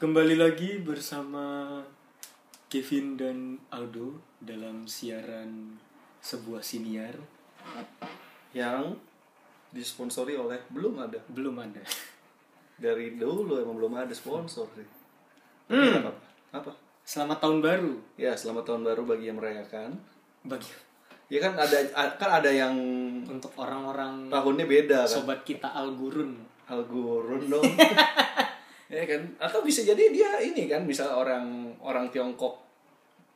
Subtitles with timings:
[0.00, 1.76] Kembali lagi bersama
[2.72, 5.76] Kevin dan Aldo dalam siaran
[6.24, 7.20] sebuah siniar
[8.56, 8.96] yang
[9.68, 11.84] disponsori oleh belum ada belum ada.
[12.80, 14.88] dari dulu emang belum ada sponsor sih.
[15.68, 16.00] Hmm.
[16.00, 16.12] Apa?
[16.56, 16.72] Apa?
[17.04, 20.00] Selamat tahun baru Ya selamat tahun baru bagi yang merayakan.
[20.48, 20.72] bagi
[21.28, 21.76] Ya kan ada
[22.16, 22.72] kan ada yang
[23.28, 25.12] untuk orang-orang tahunnya beda kan.
[25.12, 26.40] sobat kita Algurun.
[26.72, 27.68] Algurun dong.
[28.90, 29.22] Ya kan?
[29.38, 32.58] Atau bisa jadi dia ini kan, bisa orang orang Tiongkok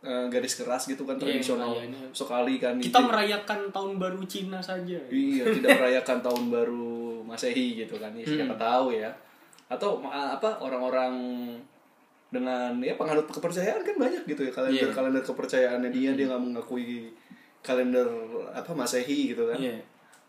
[0.03, 2.01] eh, garis keras gitu kan Iya, tradisional kayaknya.
[2.13, 2.75] sekali kan.
[2.77, 3.09] Kita gitu.
[3.09, 4.99] merayakan tahun baru Cina saja.
[5.09, 6.93] Iya, tidak merayakan tahun baru
[7.25, 8.13] Masehi gitu kan.
[8.13, 9.09] Ya, siapa tahu ya.
[9.65, 11.15] Atau apa orang-orang
[12.29, 14.93] dengan ya penganut kepercayaan kan banyak gitu ya kalender Iya.
[14.93, 17.15] kalender kepercayaannya dia dia nggak mengakui
[17.63, 18.05] kalender
[18.51, 19.57] apa Masehi gitu kan.
[19.57, 19.79] Iya.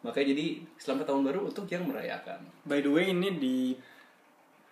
[0.06, 0.46] Makanya jadi
[0.78, 2.40] selamat tahun baru untuk yang merayakan.
[2.64, 3.58] By the way ini di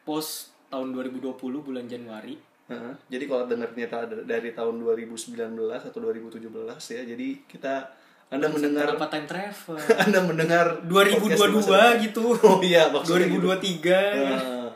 [0.04, 2.36] post tahun 2020 bulan Januari.
[2.64, 2.94] Heeh.
[3.10, 5.36] Jadi kalau dengar ternyata dari tahun 2019
[5.84, 6.48] atau 2017
[6.90, 7.76] ya, jadi kita
[8.28, 9.76] Anda mendengar Kenapa time travel?
[10.08, 12.24] Anda mendengar podcast di masa- 2022 gitu.
[12.48, 13.46] Oh iya, maksudnya gitu.
[13.46, 14.26] 2023.
[14.26, 14.70] Nah,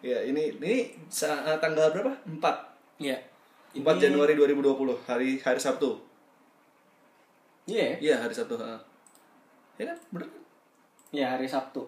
[0.00, 0.74] ya ini ini
[1.06, 2.14] sa- eh, tanggal berapa?
[2.24, 3.02] 4.
[3.02, 3.18] Iya.
[3.74, 5.98] 4 Januari 2020, hari hari Sabtu.
[7.66, 7.96] Iya.
[7.98, 8.80] Iya, hari Sabtu, heeh.
[9.76, 9.98] Ya kan?
[10.14, 10.42] Bener kan?
[11.10, 11.82] Ya hari Sabtu.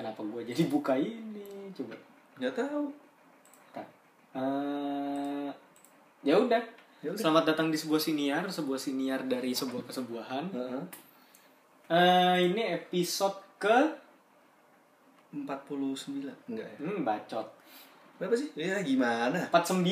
[0.00, 1.68] Kenapa gue jadi buka ini?
[1.76, 1.92] Coba.
[2.40, 2.88] Nggak tahu.
[4.32, 5.48] Eh,
[6.24, 6.64] ya udah.
[7.20, 10.44] Selamat datang di sebuah siniar, sebuah siniar dari sebuah kesebuahan.
[10.56, 10.82] Heeh.
[11.92, 13.76] Eh, ini episode ke
[15.36, 16.32] 49.
[16.48, 16.76] Enggak ya?
[16.80, 17.46] hmm, bacot.
[18.16, 18.48] Berapa sih?
[18.56, 19.52] Ya gimana?
[19.52, 19.84] 49.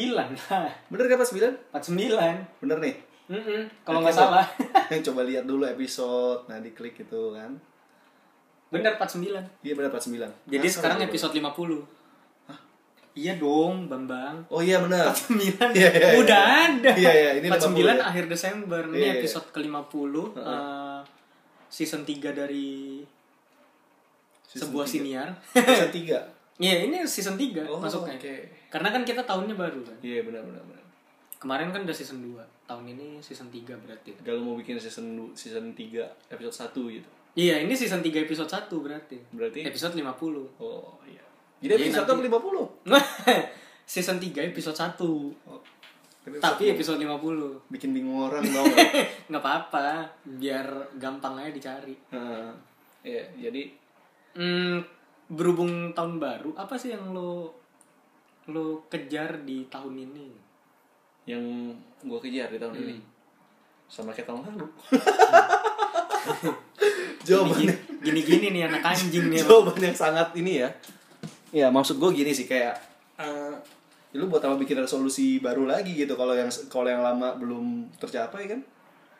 [0.88, 1.52] Bener kan 49?
[1.76, 2.64] 49.
[2.64, 2.96] Bener nih.
[3.28, 4.46] Mm-mm, kalau Oke, nggak salah.
[5.12, 6.48] Coba lihat dulu episode.
[6.48, 7.60] Nah, diklik itu kan.
[8.68, 9.32] Bener 49.
[9.60, 10.28] Iya benar 49.
[10.46, 11.80] Jadi Masa sekarang nggak episode 50.
[13.14, 14.46] Iya dong, Bambang.
[14.46, 15.10] Oh iya benar.
[15.10, 16.10] 49 Iya, iya, iya.
[16.16, 16.40] udah
[16.70, 16.90] ada.
[16.94, 18.04] Iya, iya, ini 49 50 ya.
[18.04, 18.82] akhir Desember.
[18.84, 19.14] Ini Iya, iya.
[19.18, 21.00] episode ke-50 eh,
[21.68, 23.02] season 3 dari
[24.44, 24.94] Season sebuah tiga.
[24.94, 25.28] siniar.
[25.52, 26.20] Episode 3.
[26.58, 28.14] Iya, ini season 3 Oh, masuknya.
[28.14, 28.34] oke.
[28.68, 29.94] Karena kan kita tahunnya baru kan.
[29.98, 30.82] Iya benar benar benar.
[31.38, 32.34] Kemarin kan udah season 2.
[32.66, 34.10] Tahun ini season 3 berarti.
[34.18, 37.10] Kalau mau bikin season season 3 episode 1 gitu.
[37.38, 39.14] Iya, ini season 3 episode 1 berarti.
[39.30, 40.58] Berarti Episode 50.
[40.58, 41.22] oh iya.
[41.60, 42.66] Jadi episode nanti- 1 50.
[43.94, 44.98] season 3 episode 1.
[45.46, 45.62] Oh.
[46.28, 47.70] Tapi episode 50.
[47.70, 48.90] bikin bingung orang tau nggak?
[49.30, 51.94] nggak apa-apa, biar gampang aja dicari.
[52.10, 52.50] Heeh.
[53.00, 53.62] Iya, jadi
[54.34, 54.82] Hmm,
[55.26, 57.54] berhubung tahun baru, apa sih yang lo
[58.46, 60.28] lo kejar di tahun ini?
[61.24, 61.44] yang
[62.00, 62.96] gue kejar di tahun ini
[63.88, 64.66] sama kayak tahun lalu.
[67.26, 69.42] Jawabannya Gini-gini nih anak anjing nih.
[69.42, 70.68] jawaban yang sangat ini ya.
[71.50, 72.78] Ya maksud gue gini sih kayak
[73.18, 73.52] eh,
[74.08, 77.90] ya lu buat apa bikin resolusi baru lagi gitu kalau yang kalau yang lama belum
[77.98, 78.60] tercapai kan?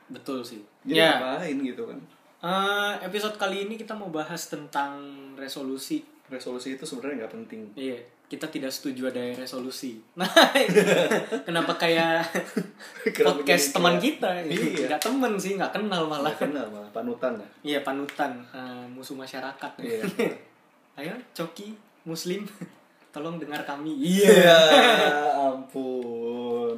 [0.09, 0.63] Betul sih.
[0.87, 1.99] Jadi ya, ngapain gitu kan?
[2.39, 5.03] eh, episode kali ini kita mau bahas tentang
[5.35, 6.07] resolusi.
[6.29, 7.61] Resolusi itu sebenarnya nggak penting.
[7.75, 9.97] Iya, kita tidak setuju ada resolusi.
[10.21, 10.29] Nah,
[11.49, 12.29] kenapa kayak
[13.27, 14.29] podcast teman kita?
[14.53, 14.93] Iya.
[14.93, 16.29] Nggak temen sih, nggak kenal malah.
[16.29, 17.49] Nggak kenal malah panutan ya.
[17.65, 19.73] Iya panutan eh, musuh masyarakat.
[19.81, 20.05] Iya.
[21.01, 21.73] Ayo Coki
[22.05, 22.45] Muslim,
[23.13, 23.97] tolong dengar kami.
[23.97, 24.57] Iya,
[25.37, 26.77] ampun.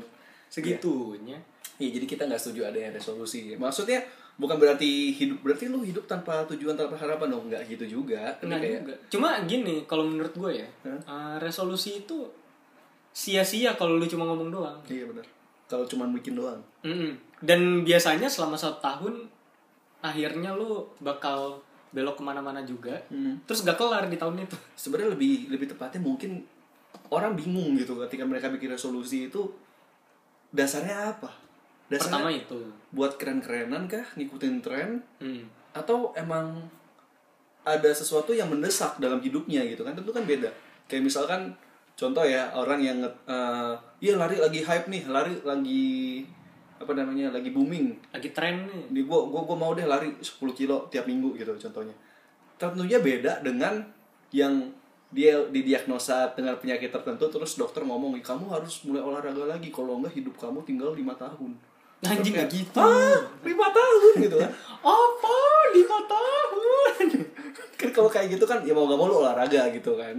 [0.50, 1.38] Segitunya.
[1.80, 3.56] Iya, jadi kita nggak setuju adanya resolusi.
[3.56, 4.04] Maksudnya
[4.40, 8.32] bukan berarti hidup berarti lu hidup tanpa tujuan tanpa harapan dong, nggak gitu juga.
[8.40, 8.94] Tapi Enggak kayak juga.
[9.12, 10.98] Cuma gini, kalau menurut gue ya, Hah?
[11.04, 12.24] eh, resolusi itu
[13.12, 14.78] sia-sia kalau lu cuma ngomong doang.
[14.88, 15.26] iya benar.
[15.68, 16.58] Kalau cuma bikin doang.
[16.82, 17.14] Mm-mm.
[17.44, 19.28] Dan biasanya selama satu tahun
[20.00, 22.96] akhirnya lu bakal belok ke mana-mana juga.
[23.10, 23.42] Hmm.
[23.44, 24.56] Terus gak kelar di tahun itu.
[24.82, 26.42] Sebenarnya lebih lebih tepatnya mungkin
[27.10, 29.50] orang bingung gitu ketika mereka bikin resolusi itu
[30.50, 31.30] dasarnya apa?
[31.90, 32.58] Dasarnya Pertama itu.
[32.94, 35.02] buat keren-kerenan kah, ngikutin tren?
[35.18, 35.44] Hmm.
[35.70, 36.66] atau emang
[37.62, 39.94] ada sesuatu yang mendesak dalam hidupnya gitu kan?
[39.94, 40.50] Tentu kan beda.
[40.90, 41.54] Kayak misalkan
[41.94, 46.26] contoh ya orang yang eh, iya lari lagi hype nih lari lagi
[46.82, 47.94] apa namanya lagi booming.
[48.10, 48.82] Lagi tren nih.
[48.90, 51.94] di gua gua gua mau deh lari 10 kilo tiap minggu gitu contohnya.
[52.58, 53.86] Tentunya beda dengan
[54.34, 54.74] yang
[55.14, 59.70] dia didiagnosa dengan penyakit tertentu terus dokter ngomong kamu harus mulai olahraga lagi.
[59.70, 61.69] Kalau enggak hidup kamu tinggal lima tahun
[62.00, 62.80] Anjing gak gitu.
[62.80, 64.50] ah lima tahun gitu kan
[64.80, 65.36] Apa?
[65.76, 67.06] Lima tahun.
[67.80, 70.16] kan kalau kayak gitu kan ya mau gak mau lu olahraga gitu kan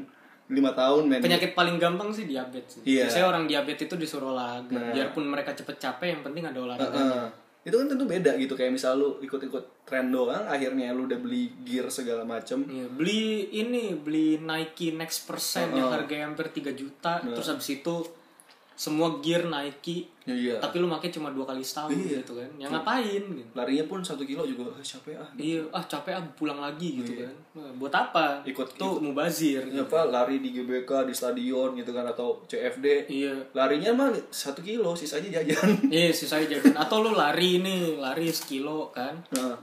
[0.51, 2.99] lima tahun men Penyakit paling gampang sih diabetes sih.
[2.99, 3.07] Iya.
[3.07, 4.75] Biasanya orang diabetes itu disuruh olahraga.
[4.75, 4.91] Nah.
[4.91, 6.99] Biarpun mereka cepet capek, yang penting ada olahraganya.
[6.99, 7.29] Heeh.
[7.61, 11.53] itu kan tentu beda gitu kayak misal lu ikut-ikut tren doang akhirnya lu udah beli
[11.61, 17.21] gear segala macem Iya, beli ini beli Nike Next Percent yang harganya hampir 3 juta
[17.21, 18.01] terus habis itu
[18.81, 20.55] semua gear Nike ya, iya.
[20.57, 22.49] tapi lu pakai cuma dua kali setahun gitu kan.
[22.57, 23.49] Yang ngapain gitu?
[23.53, 25.29] Larinya pun satu kilo juga ah, capek ah.
[25.37, 27.29] Iya ah capek ah pulang lagi gitu kan.
[27.53, 28.41] Nah, buat apa?
[28.41, 33.37] Ikut- tuh mubazir Ya, apa lari di GBK di stadion gitu kan atau CFD iya.
[33.53, 35.77] Larinya mah satu kilo sisanya jajan.
[35.93, 39.13] Iya sih saya jadi atau lu lari nih lari sekilo kan.
[39.37, 39.61] Nah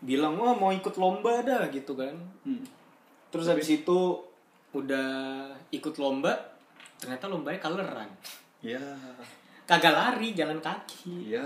[0.00, 2.16] bilang oh mau ikut lomba dah gitu kan.
[2.48, 2.64] Hmm.
[3.28, 4.16] terus habis itu
[4.72, 6.55] udah ikut lomba
[6.96, 8.08] ternyata lombanya coloran
[8.64, 8.80] ya
[9.66, 11.44] kagak lari jalan kaki ya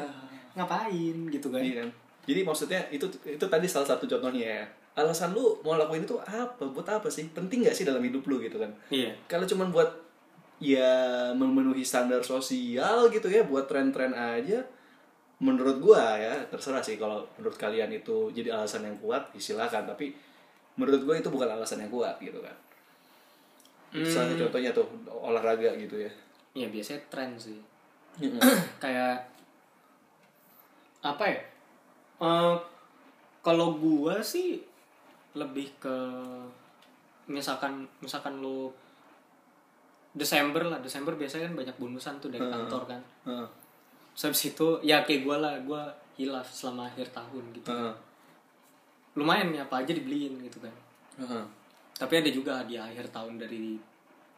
[0.54, 1.90] ngapain gitu kan Iya kan?
[2.28, 4.64] Jadi maksudnya itu itu tadi salah satu contohnya ya.
[4.94, 6.62] Alasan lu mau lakuin itu apa?
[6.62, 7.26] Buat apa sih?
[7.32, 8.70] Penting gak sih dalam hidup lu gitu kan?
[8.92, 9.88] iya Kalau cuman buat
[10.60, 14.60] ya memenuhi standar sosial gitu ya, buat tren-tren aja,
[15.40, 19.88] menurut gua ya terserah sih kalau menurut kalian itu jadi alasan yang kuat, silakan.
[19.88, 20.12] Tapi
[20.76, 22.52] menurut gua itu bukan alasan yang kuat gitu kan.
[23.90, 26.10] Salah satu contohnya tuh olahraga gitu ya.
[26.50, 27.58] iya biasanya tren sih
[28.82, 29.18] kayak
[31.00, 31.40] apa ya
[32.20, 32.56] Eh,
[33.40, 34.60] kalau gua sih
[35.32, 35.96] lebih ke
[37.24, 38.68] misalkan misalkan lu
[40.12, 43.48] Desember lah Desember biasanya kan banyak bonusan tuh dari kantor kan Heeh.
[44.12, 45.82] Terus itu ya kayak gue lah gue
[46.18, 47.94] hilaf selama akhir tahun gitu Heeh.
[49.16, 50.74] lumayan nih apa aja dibeliin gitu kan
[51.22, 51.44] Heeh.
[51.96, 53.76] Tapi ada juga di akhir tahun dari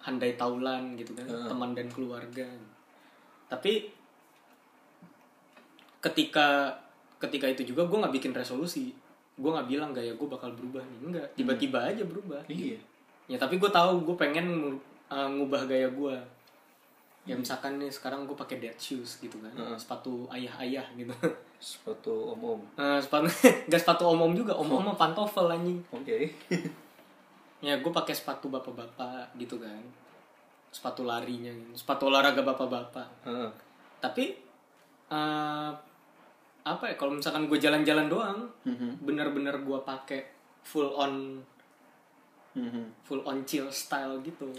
[0.03, 2.47] handai taulan gitu kan teman dan keluarga.
[3.47, 3.87] Tapi
[6.03, 6.75] ketika
[7.23, 8.91] ketika itu juga gue nggak bikin resolusi.
[9.39, 10.99] Gue nggak bilang gaya gue bakal berubah nih.
[11.07, 12.43] Enggak tiba-tiba aja berubah.
[12.51, 12.79] Iya.
[13.31, 14.77] ya tapi gue tahu gue pengen
[15.07, 16.17] uh, ngubah gaya gue
[17.23, 21.15] ya misalkan nih sekarang gue pakai dead shoes gitu kan sepatu ayah-ayah gitu.
[21.63, 22.59] Sepatu om-om.
[22.75, 23.31] Eh, sepatu
[23.71, 25.79] nggak sepatu om-om juga om-om mah pantofel anjing.
[25.95, 26.27] Oke.
[27.63, 29.79] ya gue pakai sepatu bapak-bapak gitu kan
[30.69, 31.73] sepatu larinya gitu.
[31.79, 33.07] sepatu olahraga bapak-bapak
[33.99, 34.35] tapi
[35.09, 35.71] eh,
[36.63, 39.01] apa ya kalau misalkan gue jalan-jalan doang Mhm.
[39.01, 40.27] bener-bener gue pakai
[40.63, 41.39] full on
[42.53, 42.85] Mhm.
[43.01, 44.51] full on chill style gitu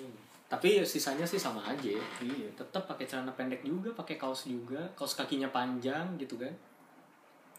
[0.48, 1.90] tapi sisanya sih sama aja
[2.20, 2.48] Iya.
[2.54, 6.54] tetap pakai celana pendek juga pakai kaos juga kaos kakinya panjang gitu kan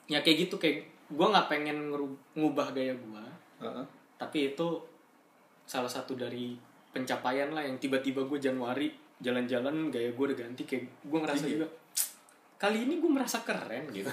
[0.07, 1.91] ya kayak gitu kayak gue nggak pengen
[2.35, 3.25] ngubah gaya gue
[3.61, 3.85] Heeh.
[4.15, 4.69] tapi itu
[5.65, 6.55] salah satu dari
[6.91, 8.89] pencapaian lah yang tiba-tiba gue Januari
[9.19, 11.53] jalan-jalan gaya gue udah ganti kayak gue ngerasa Iya.
[11.55, 11.67] juga
[12.57, 14.11] kali ini gue merasa keren gitu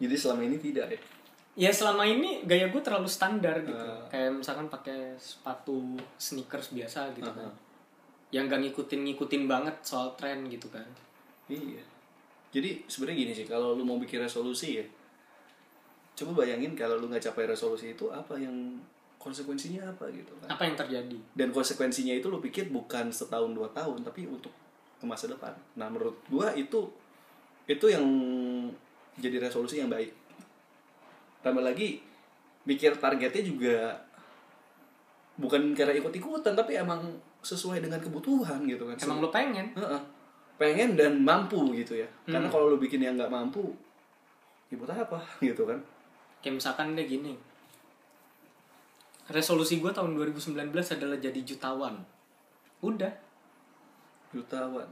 [0.00, 1.00] Jadi selama ini tidak ya?
[1.58, 4.06] ya selama ini gaya gue terlalu standar gitu Ah.
[4.08, 5.76] kayak misalkan pakai sepatu
[6.16, 7.54] sneakers biasa gitu kan Ah.
[8.30, 10.86] yang gak ngikutin ngikutin banget soal tren gitu kan
[11.46, 11.82] Iya.
[12.50, 14.86] Jadi sebenarnya gini sih, kalau lu mau bikin resolusi ya,
[16.14, 18.54] coba bayangin kalau lu nggak capai resolusi itu apa yang
[19.20, 20.48] konsekuensinya apa gitu kan?
[20.48, 24.48] apa yang terjadi Dan konsekuensinya itu lu pikir bukan setahun dua tahun, tapi untuk
[24.96, 25.52] ke masa depan.
[25.76, 26.88] Nah menurut gua itu
[27.66, 28.04] itu yang
[29.14, 30.08] jadi resolusi yang baik.
[31.40, 32.00] Tambah lagi
[32.62, 33.76] mikir targetnya juga
[35.36, 37.00] bukan karena ikut-ikutan, tapi emang
[37.40, 38.96] sesuai dengan kebutuhan gitu kan.
[38.98, 40.00] emang lo pengen Heeh.
[40.56, 42.52] pengen dan mampu gitu ya karena Hmm.
[42.52, 43.72] kalau lu bikin yang nggak mampu
[44.68, 45.80] ya buat apa gitu kan
[46.44, 47.32] kayak misalkan deh gini
[49.30, 51.96] resolusi gue tahun 2019 adalah jadi jutawan.
[52.82, 53.12] Udah.
[54.34, 54.86] Jutawan.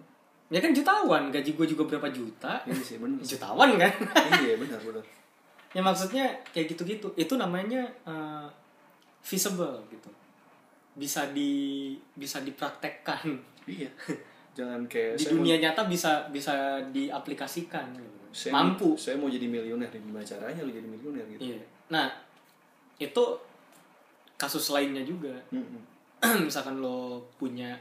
[0.49, 2.65] Ya kan jutawan gaji gue juga berapa juta?
[2.65, 3.21] Ini sih bener.
[3.21, 3.93] Jutawan kan?
[4.41, 5.05] Iya benar benar
[5.77, 7.13] ya maksudnya kayak gitu-gitu.
[7.13, 8.49] Itu namanya eh,
[9.21, 10.09] feasible gitu.
[10.97, 13.37] Bisa di bisa dipraktekkan.
[13.69, 13.93] Iya.
[14.57, 18.19] Jangan kayak di dunia nyata bisa bisa diaplikasikan gitu.
[18.29, 18.97] mau, saya mampu.
[18.97, 21.53] mau, saya mau jadi miliuner gimana caranya lu jadi miliuner gitu?
[21.53, 21.61] Iya.
[21.93, 22.09] Nah
[22.97, 23.25] itu
[24.39, 25.35] kasus lainnya juga.
[25.51, 25.99] Mm-mm.
[26.47, 27.75] misalkan lo punya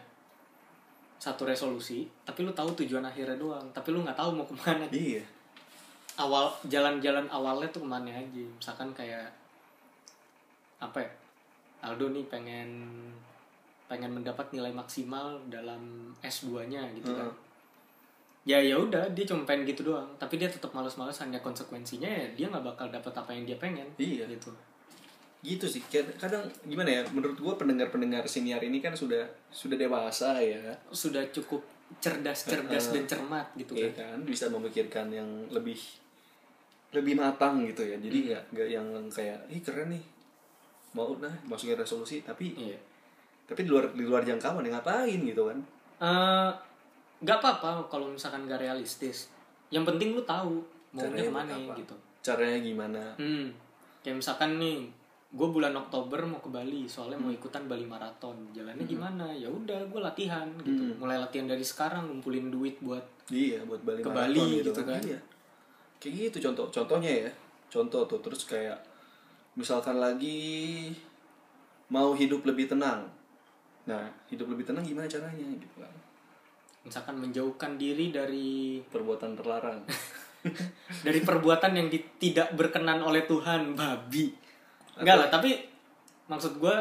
[1.17, 4.85] satu resolusi tapi lo tahu tujuan akhirnya doang tapi lo nggak tahu mau ke mana.
[4.89, 5.23] Iya.
[6.17, 8.45] Awal jalan-jalan awalnya tuh ke mana aja.
[8.57, 9.29] Misalkan kayak
[10.77, 11.09] apa ya
[11.85, 12.69] Aldo nih pengen
[13.89, 17.29] pengen mendapat nilai maksimal dalam S2-nya gitu kan.
[18.47, 20.09] Ya ya udah dia cuma pengen gitu doang.
[20.17, 23.85] Tapi dia tetap males-malesan ya konsekuensinya ya dia nggak bakal dapat apa yang dia pengen.
[23.97, 24.25] Iya.
[24.29, 24.53] gitu
[25.41, 29.21] gitu sih Kad- kadang gimana ya menurut gua pendengar-pendengar senior ini kan sudah
[29.53, 30.59] sudah dewasa ya.
[30.89, 31.61] Sudah cukup
[32.03, 34.17] cerdas cerdas dan cermat gitu Iya kan.
[34.17, 35.77] kan bisa memikirkan yang lebih
[36.91, 37.95] lebih matang gitu ya.
[37.99, 40.03] Jadi nggak nggak yang kayak ih keren nih.
[40.95, 42.23] Mau nah masukin resolusi.
[42.25, 42.79] Tapi iya.
[43.47, 45.59] tapi di luar di luar jangkauan ya ngapain gitu kan?
[46.03, 46.51] Eh,
[47.23, 49.31] nggak apa-apa kalau misalkan gak realistis.
[49.71, 50.59] Yang penting lu tahu
[50.91, 51.73] maunya Caranya ke mana apa?
[51.79, 51.95] gitu.
[52.19, 53.03] Caranya gimana?
[53.15, 53.47] Hmm.
[54.03, 54.87] kayak misalkan nih
[55.27, 58.47] gue bulan Oktober mau ke Bali soalnya mau ikutan Bali Marathon.
[58.55, 59.27] Jalannya gimana?
[59.35, 60.95] Ya udah gue latihan gitu.
[60.95, 65.01] Mulai latihan dari sekarang ngumpulin duit buat iya buat Bali Ke Marathon Bali gitu kan.
[65.03, 65.19] iya.
[65.99, 67.31] Kayak gitu contoh contohnya ya.
[67.67, 68.79] Contoh tuh terus kayak
[69.59, 70.87] misalkan lagi
[71.91, 73.03] mau hidup lebih tenang.
[73.83, 75.91] Nah hidup lebih tenang gimana caranya gitu kan?
[76.87, 79.83] Misalkan menjauhkan diri dari perbuatan terlarang.
[81.03, 84.46] Dari perbuatan yang di- tidak berkenan oleh Tuhan babi
[84.99, 85.63] enggak lah tapi
[86.27, 86.75] maksud gue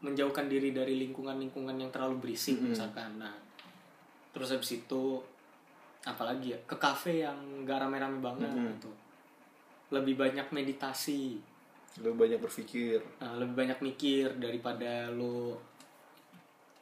[0.00, 3.20] menjauhkan diri dari lingkungan-lingkungan yang terlalu berisik misalkan.
[3.20, 3.34] Nah
[4.34, 5.20] terus habis itu
[6.04, 8.90] apalagi ya ke kafe yang gak rame-rame banget gitu.
[9.92, 11.38] Lebih banyak meditasi.
[12.00, 12.98] Lebih banyak berpikir.
[13.22, 15.54] Uh, lebih banyak mikir daripada lo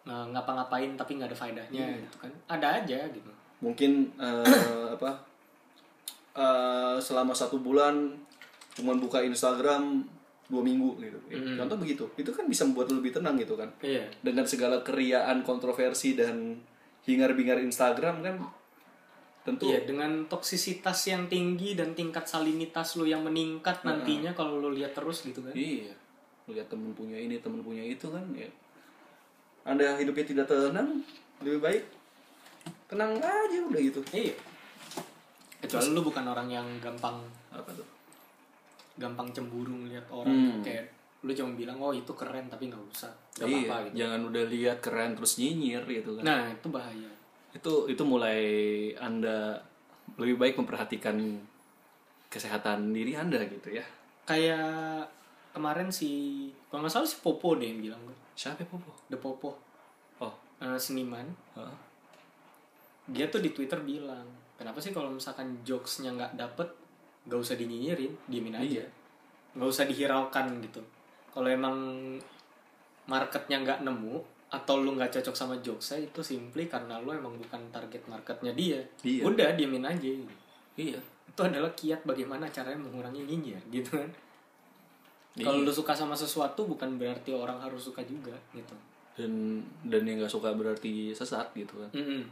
[0.09, 2.32] uh, ngapa-ngapain tapi nggak ada faedahnya gitu kan.
[2.49, 3.30] Ada aja gitu.
[3.62, 5.23] Mungkin eh, apa
[6.35, 8.11] eh, selama satu bulan
[8.75, 10.02] cuman buka Instagram
[10.52, 11.18] dua minggu gitu.
[11.56, 12.04] Contoh begitu.
[12.21, 13.73] Itu kan bisa membuat lu lebih tenang gitu kan.
[13.80, 14.04] Iya.
[14.21, 16.61] Dengan segala keriaan kontroversi dan
[17.09, 18.37] hingar-bingar Instagram kan
[19.42, 24.68] tentu Iya, dengan toksisitas yang tinggi dan tingkat salinitas lo yang meningkat nantinya kalau lo
[24.68, 25.56] lihat terus gitu kan.
[25.56, 25.97] iya.
[26.47, 28.47] Lihat temen punya ini temen punya itu kan ya.
[29.64, 31.00] Anda hidupnya tidak tenang
[31.40, 31.82] lebih baik
[32.92, 34.04] tenang aja udah gitu.
[34.12, 34.37] Iya.
[35.64, 37.91] Kecuali lo bukan orang yang gampang apa tuh
[39.00, 40.88] gampang cemburu ngeliat orang kayak
[41.22, 43.94] lo cuma bilang oh itu keren tapi nggak usah nggak iya apa-apa gitu.
[44.02, 46.25] jangan udah lihat keren terus nyinyir gitu kan.
[46.26, 47.11] Nah itu bahaya.
[47.52, 48.40] itu itu mulai
[48.96, 49.61] anda
[50.16, 51.20] lebih baik memperhatikan
[52.32, 53.84] kesehatan diri anda gitu ya.
[54.25, 55.06] Kayak
[55.52, 58.90] kemarin si kalau nggak salah si Popo deh yang bilang siapa popo?
[59.12, 59.52] The Popo.
[60.18, 60.32] Oh.
[60.64, 61.28] Eh, seniman.
[61.52, 61.92] Hah?
[63.08, 66.68] dia tuh di Twitter bilang kenapa sih kalau misalkan jokesnya nggak dapet
[67.26, 68.82] nggak usah dinyinyirin diemin aja.
[68.82, 68.86] Iya.
[69.58, 70.80] usah dihiraukan gitu.
[71.32, 71.76] Kalau emang
[73.06, 74.16] marketnya nggak nemu
[74.52, 78.80] atau lu nggak cocok sama jokesnya itu simply karena lu emang bukan target marketnya dia.
[79.00, 79.22] Iya.
[79.24, 80.08] udah diemin aja.
[80.76, 81.00] Iya.
[81.28, 84.10] Itu adalah kiat bagaimana caranya mengurangi nyinyir gitu kan.
[85.32, 85.48] Iya.
[85.48, 88.76] kalau lu suka sama sesuatu bukan berarti orang harus suka juga gitu.
[89.16, 91.90] Dan dan yang nggak suka berarti sesat gitu kan.
[91.96, 92.22] Mm-mm.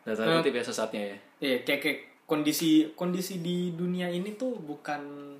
[0.00, 1.16] dan tanda kutip ya sesatnya ya.
[1.40, 1.98] Iya, kayak, kayak
[2.30, 5.34] kondisi kondisi di dunia ini tuh bukan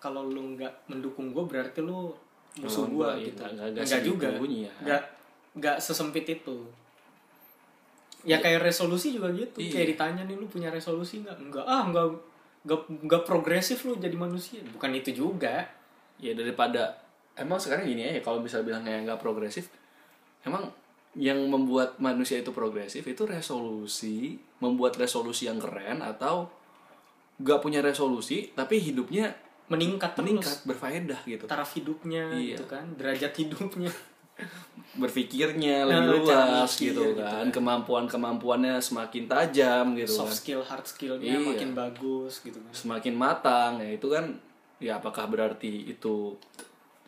[0.00, 2.08] kalau lu nggak mendukung gue berarti lu
[2.56, 3.44] musuh gue gitu.
[3.44, 4.26] iya, enggak- enggak Enggak juga.
[4.32, 4.70] segitunya.
[4.80, 5.02] Enggak
[5.52, 6.56] enggak sesempit itu.
[8.24, 9.60] Ya kayak resolusi juga gitu.
[9.60, 9.70] Iya.
[9.70, 11.36] Kayak ditanya nih lu punya resolusi nggak?
[11.38, 11.64] Enggak.
[11.64, 12.06] Ah, enggak
[12.64, 14.58] enggak enggak progresif lu jadi manusia.
[14.72, 15.68] Bukan itu juga.
[16.18, 16.98] ya daripada
[17.38, 19.70] emang sekarang gini ya kalau bisa bilang kayak nggak progresif
[20.42, 20.66] emang
[21.14, 26.50] yang membuat manusia itu progresif itu resolusi membuat resolusi yang keren atau
[27.38, 29.32] nggak punya resolusi tapi hidupnya
[29.68, 32.56] Meningkat, meningkat terus berfaedah gitu taraf hidupnya Iya.
[32.56, 33.92] gitu kan, derajat hidupnya.
[34.96, 40.30] berpikirnya Nah, lebih cara luas mikir gitu gitu kan kemampuan kemampuannya semakin tajam gitu Soft
[40.30, 41.44] kan skill, hard skillnya Iya.
[41.44, 42.72] makin bagus gitu kan.
[42.72, 44.24] semakin matang ya itu kan
[44.78, 46.32] ya apakah berarti itu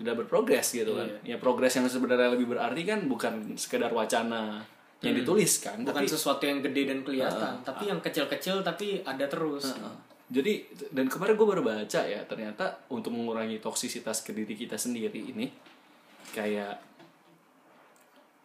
[0.01, 1.05] tidak berprogres gitu kan.
[1.05, 1.37] Iya.
[1.37, 4.65] ya progres yang sebenarnya lebih berarti kan bukan sekedar wacana
[5.01, 9.25] yang ditulis kan bukan tapi sesuatu yang gede dan kelihatan tapi yang kecil-kecil tapi ada
[9.25, 9.95] terus Heeh.
[10.29, 10.53] jadi
[10.93, 15.49] dan kemarin gue baru baca ya ternyata untuk mengurangi toksisitas ke diri kita sendiri ini
[16.33, 16.81] kayak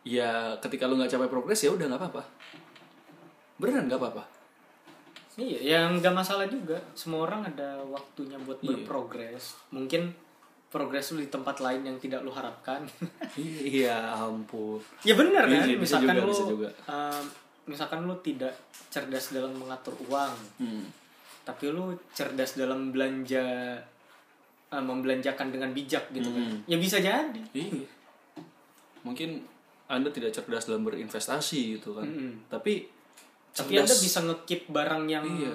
[0.05, 2.23] ya ketika lu nggak capai progres ya udah nggak apa-apa.
[3.57, 4.23] Beneran nggak apa-apa?
[5.35, 6.77] Iya yang nggak masalah juga.
[6.93, 8.85] Semua orang ada waktunya buat Iya.
[8.85, 9.57] berprogres.
[9.73, 10.13] Mungkin
[10.67, 12.83] progres lu di tempat lain yang tidak lu harapkan
[13.37, 16.69] iya ampun ya benar Iya kan bisa misalkan juga, lu bisa juga.
[16.85, 17.23] um,
[17.65, 18.53] misalkan lu tidak
[18.89, 20.83] cerdas dalam mengatur uang Hmm.
[21.41, 23.77] tapi lu cerdas dalam belanja
[24.69, 26.59] uh, membelanjakan dengan bijak gitu kan Hmm.
[26.65, 27.85] ya bisa jadi Iya.
[29.01, 29.37] Mungkin
[29.85, 32.01] Anda tidak cerdas dalam berinvestasi gitu kan.
[32.03, 32.49] Mm-mm.
[32.49, 32.89] Tapi
[33.53, 35.53] tapi anda bisa ngekip barang yang Iya.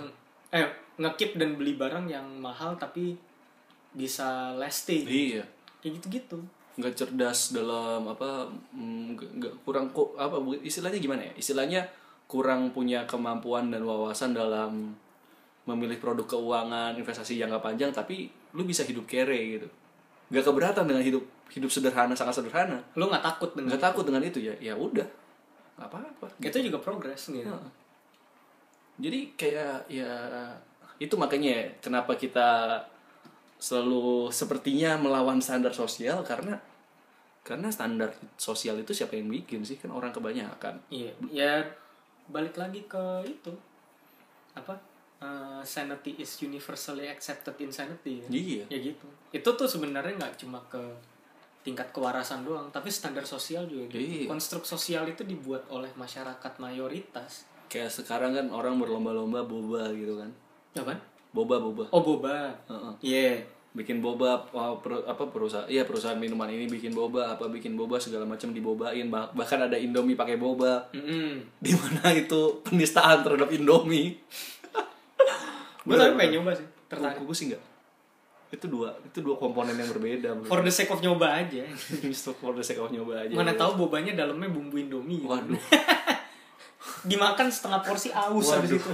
[0.55, 3.19] eh ngekip dan beli barang yang mahal tapi
[3.91, 5.43] bisa lasting iya,
[5.83, 6.39] kayak gitu-gitu
[6.81, 11.33] nggak cerdas dalam apa mm, nggak kurang kok apa istilahnya gimana ya?
[11.37, 11.85] Istilahnya
[12.25, 14.97] kurang punya kemampuan dan wawasan dalam
[15.69, 19.69] memilih produk keuangan investasi jangka panjang tapi lu bisa hidup kere gitu.
[20.33, 22.81] Nggak keberatan dengan hidup hidup sederhana sangat sederhana.
[22.97, 24.55] lu nggak takut dengan Nggak takut dengan itu ya.
[24.63, 25.07] Ya udah.
[25.77, 26.27] nggak apa-apa.
[26.45, 27.71] itu juga progres gitu Heeh.
[29.01, 30.13] Jadi kayak ya
[31.01, 32.77] itu makanya ya, kenapa kita
[33.61, 36.57] selalu sepertinya melawan standar sosial karena
[37.45, 40.81] karena standar sosial itu siapa yang bikin sih kan orang kebanyakan.
[40.89, 41.53] iya ya
[42.31, 43.53] balik lagi ke itu
[44.57, 44.75] apa
[45.21, 48.25] uh, sanity is universally accepted insanity.
[48.25, 48.31] kan?
[48.33, 48.65] Iya.
[48.67, 49.07] Ya gitu.
[49.31, 50.81] Itu tuh sebenarnya nggak cuma ke
[51.61, 54.25] tingkat kewarasan doang, tapi standar sosial juga gitu.
[54.25, 54.27] Iya.
[54.27, 57.45] Konstruk sosial itu dibuat oleh masyarakat mayoritas.
[57.71, 60.31] Kayak sekarang kan orang berlomba-lomba boba gitu kan.
[60.75, 60.99] Apaan?
[61.31, 61.85] Boba boba.
[61.95, 62.51] Oh boba.
[62.67, 62.93] Heeh.
[63.03, 63.31] Iya.
[63.71, 68.03] Bikin boba oh, per- apa perusahaan iya perusahaan minuman ini bikin boba apa bikin boba
[68.03, 70.91] segala macam dibobain Bah- bahkan ada Indomie pakai boba.
[70.91, 74.19] Mm Di mana itu penistaan terhadap Indomie.
[75.87, 76.67] Gue tapi pengen nyoba sih.
[76.91, 77.23] Tertarik.
[77.23, 77.63] Gue sih enggak.
[78.51, 80.35] Itu dua itu dua komponen yang berbeda.
[80.51, 81.63] For the sake of nyoba aja.
[82.11, 82.35] Mr.
[82.35, 83.35] for the sake of nyoba aja.
[83.39, 85.23] Mana tahu bobanya dalamnya bumbu Indomie.
[85.23, 85.55] Waduh.
[87.11, 88.91] Dimakan setengah porsi aus habis itu.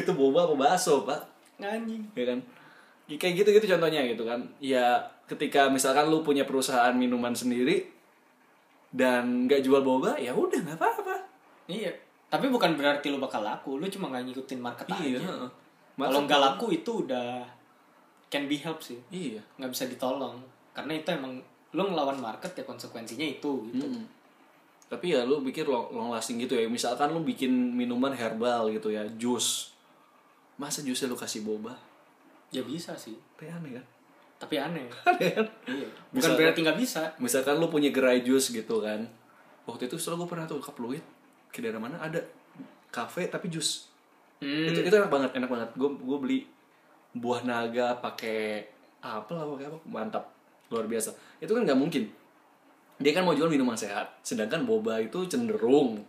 [0.00, 1.20] Itu boba apa bakso, Pak?
[1.58, 2.02] Anjing.
[2.12, 2.40] ya kan
[3.06, 4.96] Ya, kayak gitu gitu contohnya gitu kan ya
[5.26, 7.84] ketika misalkan lu punya perusahaan minuman sendiri
[8.88, 11.16] dan nggak jual boba ya udah nggak apa-apa
[11.66, 11.92] Iya.
[12.26, 15.20] Tapi bukan berarti lu bakal laku, lu cuma nggak ngikutin market iya aja.
[15.22, 15.48] heeh.
[15.94, 17.44] Kalau nggak laku itu udah
[18.26, 18.98] can be help sih.
[19.08, 20.36] iya Nggak bisa ditolong.
[20.72, 21.38] Karena itu emang
[21.70, 23.80] lu ngelawan market ya konsekuensinya itu gitu.
[23.80, 24.04] Mm-mm.
[24.86, 28.92] tapi ya lu pikir long, long lasting gitu ya misalkan lu bikin minuman herbal gitu
[28.92, 29.71] ya jus
[30.62, 31.74] masa jusnya lu kasih boba?
[32.54, 33.18] Ya bisa sih.
[33.34, 33.84] kayak aneh kan?
[34.38, 34.86] Tapi aneh.
[35.10, 35.46] aneh kan?
[35.66, 35.86] Iya.
[35.90, 37.02] Bukan Misalkan- berarti nggak bisa.
[37.18, 39.02] misalkan lu punya gerai jus gitu kan.
[39.66, 41.02] Waktu itu setelah gue pernah tuh ke Pluit
[41.50, 41.98] ke daerah mana?
[41.98, 42.22] Ada.
[42.88, 43.90] Kafe tapi jus.
[44.38, 44.66] Hmm.
[44.66, 45.68] itu itu enak banget enak banget.
[45.74, 46.38] Gue gue beli
[47.12, 48.66] buah naga pakai
[49.00, 49.78] apel apa pakai apa?
[49.84, 50.24] Mantap.
[50.68, 51.10] Luar biasa.
[51.38, 52.06] Itu kan nggak mungkin.
[52.98, 54.18] Dia kan mau jual minuman sehat.
[54.20, 56.02] Sedangkan boba itu cenderung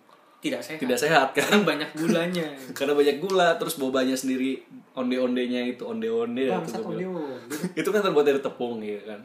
[0.44, 0.76] Tidak sehat.
[0.78, 2.44] tidak sehat kan Kan banyak gulanya.
[2.78, 4.60] karena banyak gula terus bobanya sendiri
[4.92, 7.16] onde ondenya itu onde onde Bangsat audio.
[7.80, 9.24] itu kan terbuat dari tepung gitu kan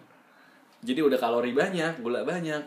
[0.78, 2.62] jadi udah kalori banyak gula banyak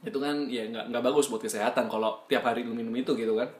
[0.00, 3.34] itu kan ya nggak nggak bagus buat kesehatan kalau tiap hari lu minum itu gitu
[3.34, 3.50] kan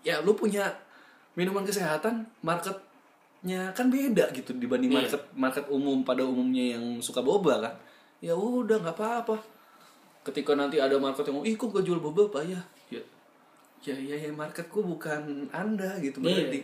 [0.00, 0.70] ya lu punya
[1.34, 4.98] minuman kesehatan marketnya kan beda gitu dibanding Iya.
[5.02, 7.74] market market umum pada umumnya yang suka boba kan
[8.20, 9.36] ya udah nggak apa-apa
[10.28, 12.60] ketika nanti ada market yang ih kok gak jual boba pak ya
[12.92, 13.02] ya
[13.80, 16.44] ya ya, ya marketku bukan anda gitu Iya.
[16.44, 16.60] berarti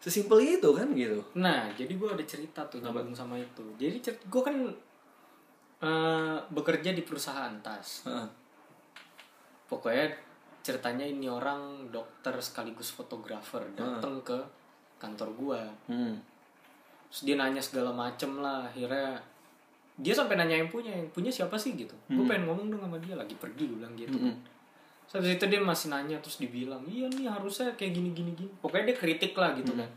[0.00, 3.64] sesimpel itu kan gitu Nah, jadi gue ada cerita tuh nyambung sama itu.
[3.80, 4.54] Jadi gue kan
[5.82, 8.06] eh, bekerja di perusahaan tas.
[8.06, 8.28] Heeh.
[9.66, 10.06] Pokoknya
[10.62, 14.38] ceritanya ini orang dokter sekaligus fotografer datang ke
[14.98, 15.62] kantor gua.
[15.90, 16.16] Hmm.
[17.10, 18.66] Terus dia nanya segala macem lah.
[18.66, 19.18] Akhirnya
[19.96, 21.96] dia sampai nanya yang punya, yang punya siapa sih gitu.
[22.12, 24.16] Gue pengen ngomong dong sama dia lagi pergi gue bilang gitu.
[25.06, 28.50] Terus habis itu dia masih nanya terus dibilang, iya nih harusnya kayak gini gini gini.
[28.60, 29.88] Pokoknya dia kritik lah gitu kan.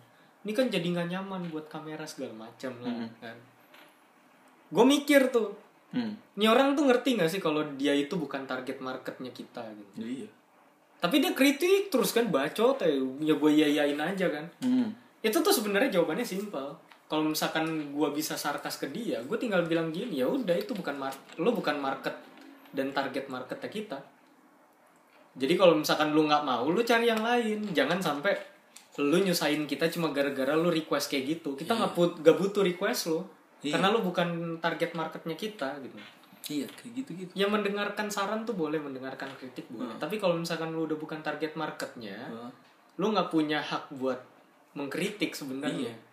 [0.48, 3.36] Ini kan jadi nggak nyaman buat kamera segala macam lah kan.
[4.70, 5.58] Gue mikir tuh,
[5.90, 6.14] Hmm.
[6.38, 10.06] ini orang tuh ngerti nggak sih kalau dia itu bukan target marketnya kita gitu.
[10.06, 10.30] Iya.
[11.02, 12.94] Tapi dia kritik terus kan bacot ya,
[13.26, 14.46] ya gue yayain aja kan.
[14.62, 14.94] Hmm.
[15.26, 16.78] Itu tuh sebenarnya jawabannya simpel.
[17.10, 20.94] Kalau misalkan gue bisa sarkas ke dia, gue tinggal bilang gini, ya udah itu bukan
[20.94, 22.14] mar lo bukan market
[22.70, 23.98] dan target marketnya kita.
[25.34, 27.66] Jadi kalau misalkan lu nggak mau, lu cari yang lain.
[27.74, 28.38] Jangan sampai
[29.02, 31.58] lu nyusahin kita cuma gara-gara lu request kayak gitu.
[31.58, 33.26] Kita nggak put gak butuh request lo,
[33.66, 33.76] Iya.
[33.76, 35.98] karena lu bukan target marketnya kita gitu.
[36.50, 37.32] Iya, kayak gitu-gitu.
[37.38, 39.94] Ya mendengarkan saran tuh boleh, mendengarkan kritik boleh.
[40.02, 42.52] Tapi kalau misalkan lu udah bukan target marketnya, Heeh.
[42.98, 44.18] lu nggak punya hak buat
[44.74, 45.94] mengkritik sebenarnya.
[45.94, 46.09] Iya.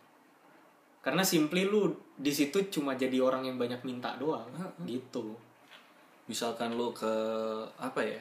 [1.06, 4.50] Karena simply lu di situ cuma jadi orang yang banyak minta doang,
[4.82, 5.38] gitu.
[6.26, 7.14] Misalkan lu ke
[7.78, 8.18] apa ya?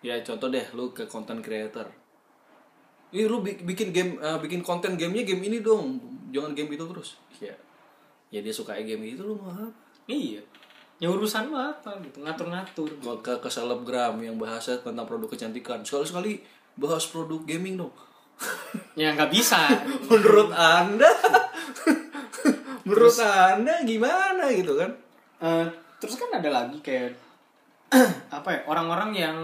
[0.00, 1.84] Ya contoh deh lu ke content creator.
[3.12, 6.00] Ih lu bi- bikin game eh, bikin konten gamenya game ini dong.
[6.32, 7.20] Jangan game itu terus.
[7.36, 7.52] Ya.
[8.32, 9.68] Ya dia suka game itu lu mau apa?
[10.08, 10.40] Iya.
[10.98, 12.90] Ya urusan mah apa gitu, ngatur-ngatur.
[12.98, 15.84] Kalau ke, ke selebgram yang bahasa tentang produk kecantikan.
[15.84, 16.40] Sekali-sekali
[16.80, 17.92] bahas produk gaming dong.
[18.94, 19.58] Ya nggak bisa.
[20.10, 21.06] Menurut Anda?
[22.86, 24.90] Menurut Anda gimana gitu kan?
[25.38, 25.66] Eh,
[25.98, 27.14] terus kan ada lagi kayak
[28.36, 29.38] apa ya orang-orang yang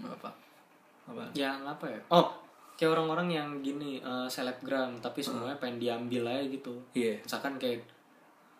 [0.00, 0.30] Apa?
[1.06, 1.22] Apa?
[1.32, 2.00] yang apa ya?
[2.10, 2.26] Oh,
[2.74, 6.74] kayak orang-orang yang gini eh, selebgram tapi semuanya pengen diambil aja gitu.
[6.92, 7.20] Iya.
[7.20, 7.84] misalkan kayak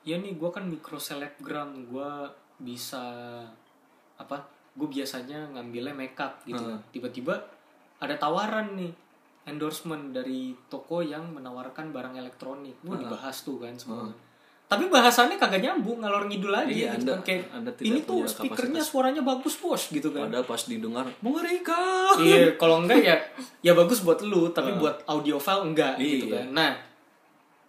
[0.04, 2.10] ya nih gue kan mikro selebgram gue
[2.60, 3.00] bisa
[4.14, 4.36] apa
[4.76, 6.78] gue biasanya ngambilnya makeup gitu Hmm.
[6.92, 7.34] tiba-tiba
[8.04, 8.92] ada tawaran nih
[9.44, 12.76] endorsement dari toko yang menawarkan barang elektronik.
[12.80, 14.08] Gue dibahas tuh kan semua.
[14.64, 17.20] Tapi bahasannya kagak nyambung ngalor ngidul aja Iya, gitu Anda- kan.
[17.22, 18.88] Kayak Anda tidak ini tuh speakernya kapasitas.
[18.88, 20.24] suaranya bagus bos gitu kan.
[20.24, 22.16] Padahal pas didengar mengerikan.
[22.18, 22.48] iya.
[22.56, 23.16] Kalau enggak ya
[23.60, 26.40] ya bagus buat lu tapi buat audio file enggak gitu Iya.
[26.40, 26.46] kan.
[26.54, 26.72] Nah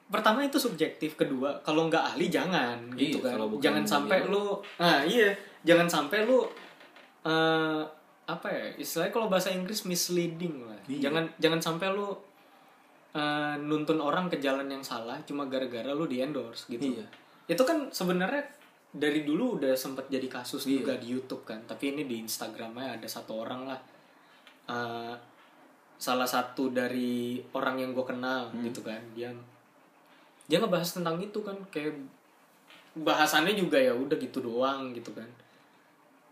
[0.06, 3.58] pertama itu subjektif kedua kalau nggak ahli jangan gitu Iya, kan.
[3.60, 4.46] jangan sampai punya lu
[4.78, 5.30] nah iya.
[5.62, 6.46] Jangan sampai lu
[7.24, 7.82] eh,
[8.26, 11.10] apa ya istilahnya kalau bahasa Inggris misleading lah Iya.
[11.10, 12.10] jangan jangan sampai lu
[13.14, 17.06] eh, nuntun orang ke jalan yang salah cuma gara-gara lu di endorse gitu Iya.
[17.48, 18.44] itu kan sebenarnya
[18.92, 20.82] dari dulu udah sempat jadi kasus Iya.
[20.82, 23.82] juga di YouTube kan tapi ini di Instagramnya ada satu orang lah
[24.66, 25.14] Eh,
[25.96, 28.66] salah satu dari orang yang gue kenal Hmm.
[28.66, 29.30] gitu kan dia
[30.46, 31.94] dia ngebahas tentang itu kan kayak
[32.96, 35.30] bahasannya juga ya udah gitu doang gitu kan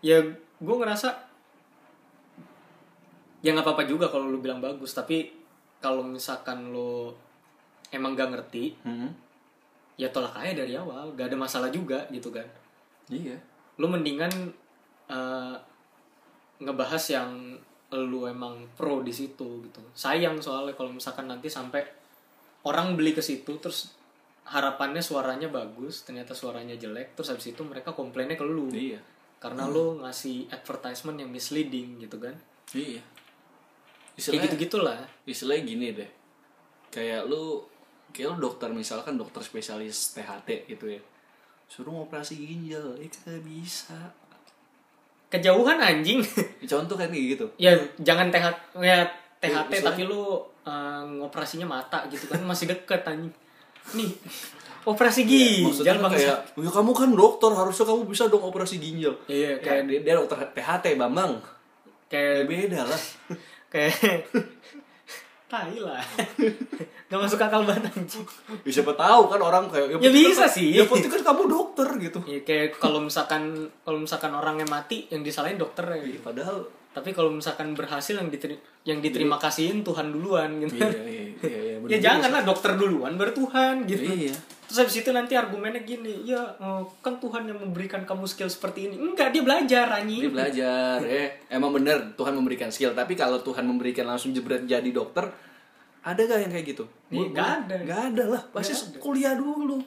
[0.02, 0.18] ya
[0.58, 1.14] gue ngerasa
[3.44, 5.30] ya nggak apa-apa juga kalau lu bilang bagus tapi
[5.78, 7.12] kalau misalkan lo
[7.92, 9.12] emang gak ngerti Hmm.
[9.94, 12.48] ya tolak aja dari awal gak ada masalah juga gitu kan
[13.06, 13.36] Iya.
[13.78, 14.32] lu mendingan
[15.06, 15.56] eh,
[16.58, 17.60] ngebahas yang
[17.94, 21.84] lu emang pro di situ gitu sayang soalnya kalau misalkan nanti sampai
[22.64, 23.94] orang beli ke situ terus
[24.46, 28.98] harapannya suaranya bagus ternyata suaranya jelek terus habis itu mereka komplainnya ke lu Iya.
[29.38, 32.34] karena lu ngasih advertisement yang misleading gitu kan
[32.74, 33.04] Iya.
[34.14, 36.10] Kayak Istilahnya, gitu gitulah istilahnya gini deh.
[36.90, 37.66] Kayak lu
[38.10, 41.02] kayak lu dokter misalkan dokter spesialis THT gitu ya.
[41.66, 43.98] Suruh ngoperasi ginjal, eh kagak bisa.
[45.30, 46.22] kejauhan anjing
[46.70, 47.46] Contoh kan kayak gitu.
[47.58, 49.02] ya jangan THT ya
[49.42, 50.22] THT misalnya- tapi lu
[50.62, 53.34] eh, ngoperasinya mata gitu kan masih deket anjing
[53.92, 54.14] nih
[54.84, 59.16] operasi ginjal Maksudnya bangsa kayak, ya kamu kan dokter, harusnya kamu bisa dong operasi ginjal.
[59.26, 61.40] iya Kayak kayak dia, dia dokter THT, Bambang.
[61.40, 63.02] Ya kayak beda lah.
[63.74, 64.30] kayak
[65.52, 66.02] tai lah
[67.10, 68.26] gak masuk akal banget anjing
[68.62, 70.68] Ya, siapa tahu kan orang kayak Ya penting bisa kan- sih.
[70.72, 72.20] Ya penting kan kamu dokter gitu.
[72.24, 77.10] ya, kayak kalau misalkan kalau misalkan orangnya mati yang disalahin dokter ya Ya, padahal tapi
[77.10, 81.76] kalau misalkan berhasil yang diteri- yang diterima kasihin Tuhan duluan gitu iya iya iya iya
[81.82, 84.18] bener ya juga jangan lah dokter duluan baru Tuhan gitu sih.
[84.24, 84.36] Iya.
[84.64, 88.88] Terus habis itu nanti argumennya gini, ya eh, kan Tuhan yang memberikan kamu skill seperti
[88.88, 88.96] ini.
[88.96, 90.32] Enggak, dia belajar Dia anjing.
[90.32, 92.90] belajar, eh emang bener Tuhan memberikan skill.
[92.92, 95.30] Tapi kalau Tuhan memberikan langsung jebret jadi dokter,
[96.02, 96.86] ada gak yang kayak gitu?
[97.08, 97.76] Iya, nggak ada.
[97.84, 98.98] Gak ada lah, pasti ada.
[98.98, 99.78] kuliah dulu.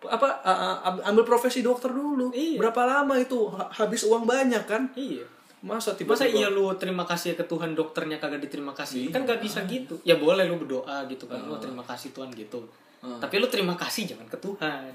[0.00, 2.30] Apa a- ambil profesi dokter dulu?
[2.30, 2.58] Iya.
[2.58, 4.88] Berapa lama itu Ha- habis uang banyak kan?
[4.94, 5.26] Iya.
[5.58, 9.10] Masa Masa tiba-tiba iya lu terima kasih ke Tuhan dokternya kagak diterima kasih?
[9.10, 9.14] Iya.
[9.14, 9.98] Kan gak bisa gitu.
[10.06, 11.42] Ya boleh lu berdoa gitu kan.
[11.42, 12.62] Lu terima kasih Tuhan gitu.
[13.02, 14.90] Tapi lu terima kasih jangan ke Tuhan.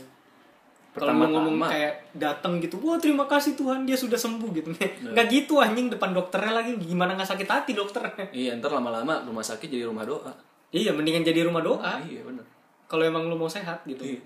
[0.93, 1.41] Kalau Pertama-tama.
[1.41, 4.69] ngomong kayak datang gitu, wah terima kasih Tuhan dia sudah sembuh gitu.
[4.77, 5.09] Iya.
[5.09, 8.29] Nggak gitu anjing depan dokternya lagi gimana nggak sakit hati dokternya.
[8.45, 10.29] Iya, ntar lama-lama rumah sakit jadi rumah doa.
[10.69, 11.97] Iya, mendingan jadi rumah doa.
[12.05, 12.45] Iya bener.
[12.85, 14.05] Kalau emang lu mau sehat gitu.
[14.05, 14.21] Iya.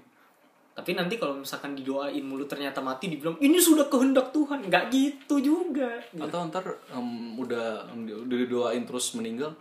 [0.77, 5.41] Tapi nanti kalau misalkan didoain mulu ternyata mati dibilang ini sudah kehendak Tuhan, nggak gitu
[5.41, 5.97] juga.
[6.13, 6.61] Atau ntar
[6.93, 9.57] em, udah udah didoain terus meninggal,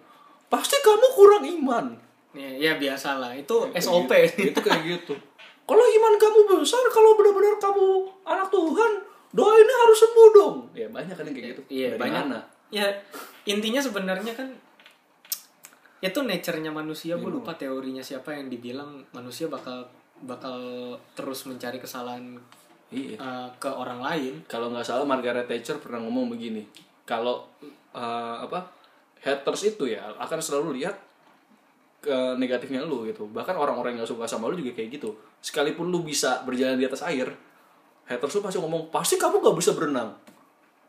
[0.46, 1.86] pasti kamu kurang iman.
[2.36, 4.12] Ya, ya biasa lah, itu SOP.
[4.36, 5.16] itu kayak gitu
[5.66, 7.86] kalau iman kamu besar kalau benar-benar kamu
[8.22, 8.92] anak Tuhan
[9.34, 12.22] doainnya harus sembuh dong ya banyak kan yang kayak gitu Iya Dari banyak.
[12.30, 12.38] mana?
[12.70, 12.86] Ya
[13.44, 14.48] intinya sebenarnya kan
[15.98, 17.16] itu nature-nya manusia.
[17.16, 17.22] Iya.
[17.24, 19.90] Gue lupa teorinya siapa yang dibilang manusia bakal
[20.24, 20.56] bakal
[21.12, 22.40] terus mencari kesalahan
[22.88, 23.18] iya.
[23.18, 24.34] eh, ke orang lain.
[24.48, 26.64] kalau nggak salah Margaret Thatcher pernah ngomong begini
[27.04, 27.44] kalau
[27.92, 28.72] eh, apa
[29.20, 30.96] haters itu ya akan selalu lihat
[32.06, 33.26] ke negatifnya lu gitu.
[33.26, 35.10] Bahkan orang-orang yang gak suka sama lu juga kayak gitu.
[35.42, 37.26] Sekalipun lu bisa berjalan di atas air
[38.06, 40.14] haters lu pasti ngomong pasti kamu gak bisa berenang.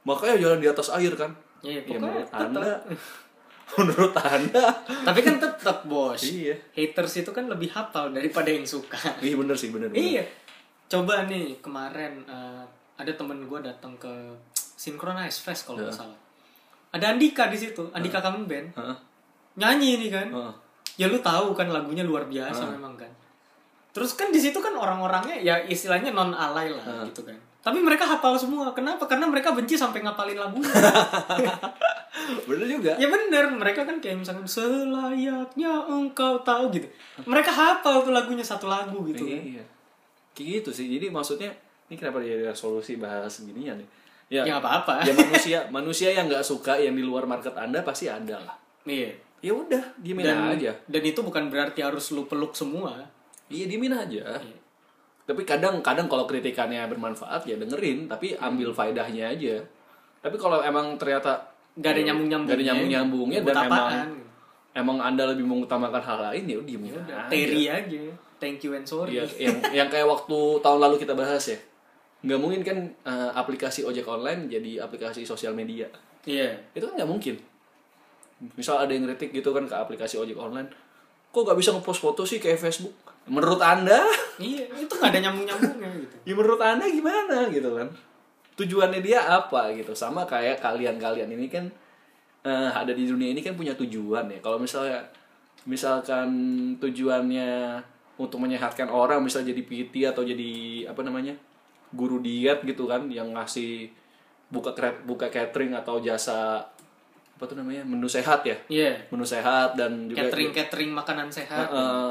[0.05, 1.33] Makanya jalan di atas air kan?
[1.65, 2.69] Ya, ya pokoknya menurut anda
[3.75, 6.23] menurut anda Tapi kan tetap bos.
[6.23, 6.55] Iya.
[6.71, 8.95] Haters itu kan lebih hafal daripada yang suka.
[9.19, 9.99] iya bener sih bener, bener.
[9.99, 10.23] Iya.
[10.87, 12.63] Coba nih kemarin eh,
[12.97, 14.09] ada temen gue datang ke
[14.55, 16.19] Synchronize Fest kalau nggak salah.
[16.95, 18.71] Ada Andika di situ, Andika kangen band.
[19.59, 20.27] Nyanyi nih kan.
[20.31, 20.53] Heeh.
[20.97, 23.11] Ya lu tahu kan lagunya luar biasa memang kan.
[23.91, 27.37] Terus kan di situ kan orang-orangnya ya istilahnya non alay lah gitu kan.
[27.67, 28.71] Tapi mereka hafal semua.
[28.71, 29.03] Kenapa?
[29.03, 30.71] Karena mereka benci sampai ngapalin lagunya.
[32.47, 36.87] bener juga ya bener, mereka kan kayak misalkan selayaknya engkau tahu gitu.
[37.23, 39.37] Mereka hafal tuh lagunya satu lagu gitu kan.
[39.37, 39.63] iya
[40.33, 41.49] kayak gitu sih jadi maksudnya
[41.87, 43.87] ini kenapa dia ada solusi bahas ginian ya
[44.29, 44.93] ya, Ya nggak apa-apa.
[45.01, 49.13] ya manusia manusia yang nggak suka yang di luar market anda pasti ada lah Iya.
[49.39, 52.97] ya udah diemin Dan aja dan itu bukan berarti harus lu peluk semua.
[53.47, 54.57] iya diemin aja Iya.
[55.27, 59.59] Tapi kadang kadang kalau kritikannya bermanfaat ya dengerin tapi ambil faedahnya aja
[60.23, 62.49] tapi kalau emang ternyata Gak ada nyambung-nyambungnya.
[62.49, 64.09] Gak ada nyambung-nyambungnya Buat dan emang apaan?
[64.77, 68.01] emang anda lebih mengutamakan hal lain ya udah diemin Udah, aja.
[68.37, 69.17] Thank you and sorry.
[69.17, 71.57] Iya, yang yang kayak waktu tahun lalu kita bahas ya.
[72.21, 75.89] Nggak mungkin kan eh, aplikasi ojek online jadi aplikasi sosial media.
[76.25, 76.53] Iya.
[76.77, 77.35] Itu kan nggak mungkin.
[78.53, 80.69] Misal ada yang kritik gitu kan ke aplikasi ojek online.
[81.33, 82.93] Kok nggak bisa ngepost foto sih kayak Facebook?
[83.27, 84.01] Menurut Anda?
[84.37, 86.15] Iya, itu gak ada nyambung-nyambungnya gitu.
[86.23, 87.89] Ya menurut Anda gimana gitu kan?
[88.57, 91.69] tujuannya dia apa gitu sama kayak kalian-kalian ini kan
[92.41, 95.05] eh, ada di dunia ini kan punya tujuan ya kalau misalnya
[95.69, 96.29] misalkan
[96.81, 97.77] tujuannya
[98.17, 101.37] untuk menyehatkan orang misal jadi PT atau jadi apa namanya
[101.93, 103.93] guru diet gitu kan yang ngasih
[104.49, 104.73] buka
[105.05, 106.65] buka catering atau jasa
[107.37, 109.05] apa tuh namanya menu sehat ya Iya.
[109.13, 111.69] menu sehat dan juga Catering catering makanan sehat.
[111.69, 112.09] Heeh.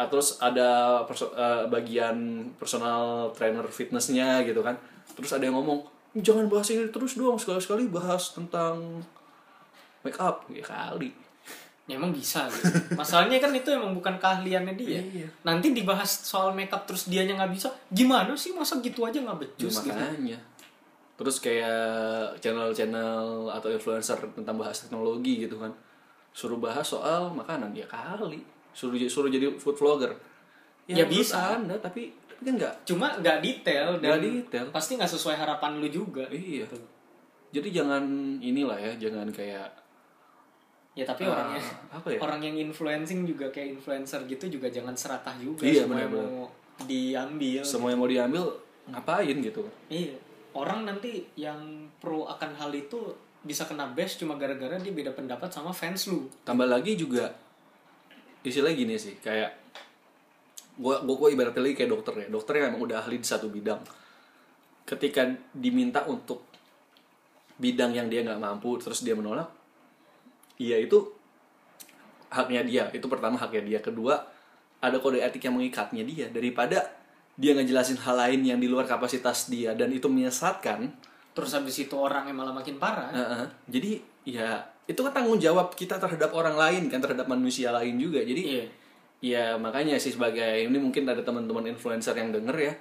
[0.00, 2.16] Ah, terus ada perso- eh, bagian
[2.56, 4.72] personal trainer fitnessnya gitu kan
[5.12, 5.84] terus ada yang ngomong
[6.16, 9.04] jangan bahas ini terus dong sekali-sekali bahas tentang
[10.00, 11.12] make up ya kali
[11.84, 12.70] Ya, emang bisa gitu.
[13.02, 15.02] Masalahnya kan itu emang bukan keahliannya dia.
[15.02, 15.26] Iya.
[15.42, 17.66] Nanti dibahas soal makeup terus dianya nggak bisa.
[17.90, 19.90] Gimana sih masa gitu aja nggak becus gitu.
[19.90, 20.38] makanya
[21.20, 25.68] terus kayak channel-channel atau influencer tentang bahas teknologi gitu kan
[26.32, 28.40] suruh bahas soal makanan ya kali
[28.72, 30.12] suruh suruh jadi food vlogger
[30.86, 31.54] Ya menurut bisa.
[31.54, 34.66] anda tapi tapi kan nggak Cuma nggak detail dan Nggak detail.
[34.70, 36.24] pasti nggak sesuai harapan lu juga.
[36.26, 36.76] iya Gitu.
[37.52, 38.02] jadi jangan
[38.38, 39.68] inilah ya jangan kayak
[40.90, 42.18] Ya tapi Ah, orangnya apa ya?
[42.18, 46.50] orang yang influencing juga kayak influencer gitu juga jangan serakah juga Iya, semua yang mau
[46.82, 47.60] diambil.
[47.62, 48.44] semua yang mau diambil
[48.88, 50.18] ngapain gitu Iya.
[50.50, 51.62] Orang nanti yang
[51.96, 52.98] pro akan hal itu
[53.40, 56.26] bisa kena bash cuma gara-gara dia beda pendapat sama fans lu.
[56.42, 57.30] tambah lagi juga
[58.46, 59.52] istilah gini sih kayak
[60.80, 63.52] gua gua, gua ibaratnya lagi kayak dokter ya dokter yang emang udah ahli di satu
[63.52, 63.80] bidang.
[64.88, 66.48] Ketika diminta untuk
[67.60, 69.48] bidang yang dia nggak mampu terus dia menolak
[70.56, 71.12] iya itu
[72.32, 72.84] haknya dia.
[72.94, 73.78] Itu pertama haknya dia.
[73.84, 74.16] Kedua
[74.80, 76.26] ada kode etik yang mengikatnya dia.
[76.32, 76.96] Daripada
[77.36, 80.92] dia ngejelasin hal lain yang di luar kapasitas dia dan itu menyesatkan
[81.30, 83.10] Terus habis itu orang yang malah makin parah.
[83.14, 83.46] Heeh.
[83.70, 83.90] jadi
[84.26, 88.42] ya itu kan tanggung jawab kita terhadap orang lain kan terhadap manusia lain juga jadi
[88.42, 88.64] Iya.
[89.20, 92.74] ya makanya sih sebagai ini mungkin ada teman-teman influencer yang denger ya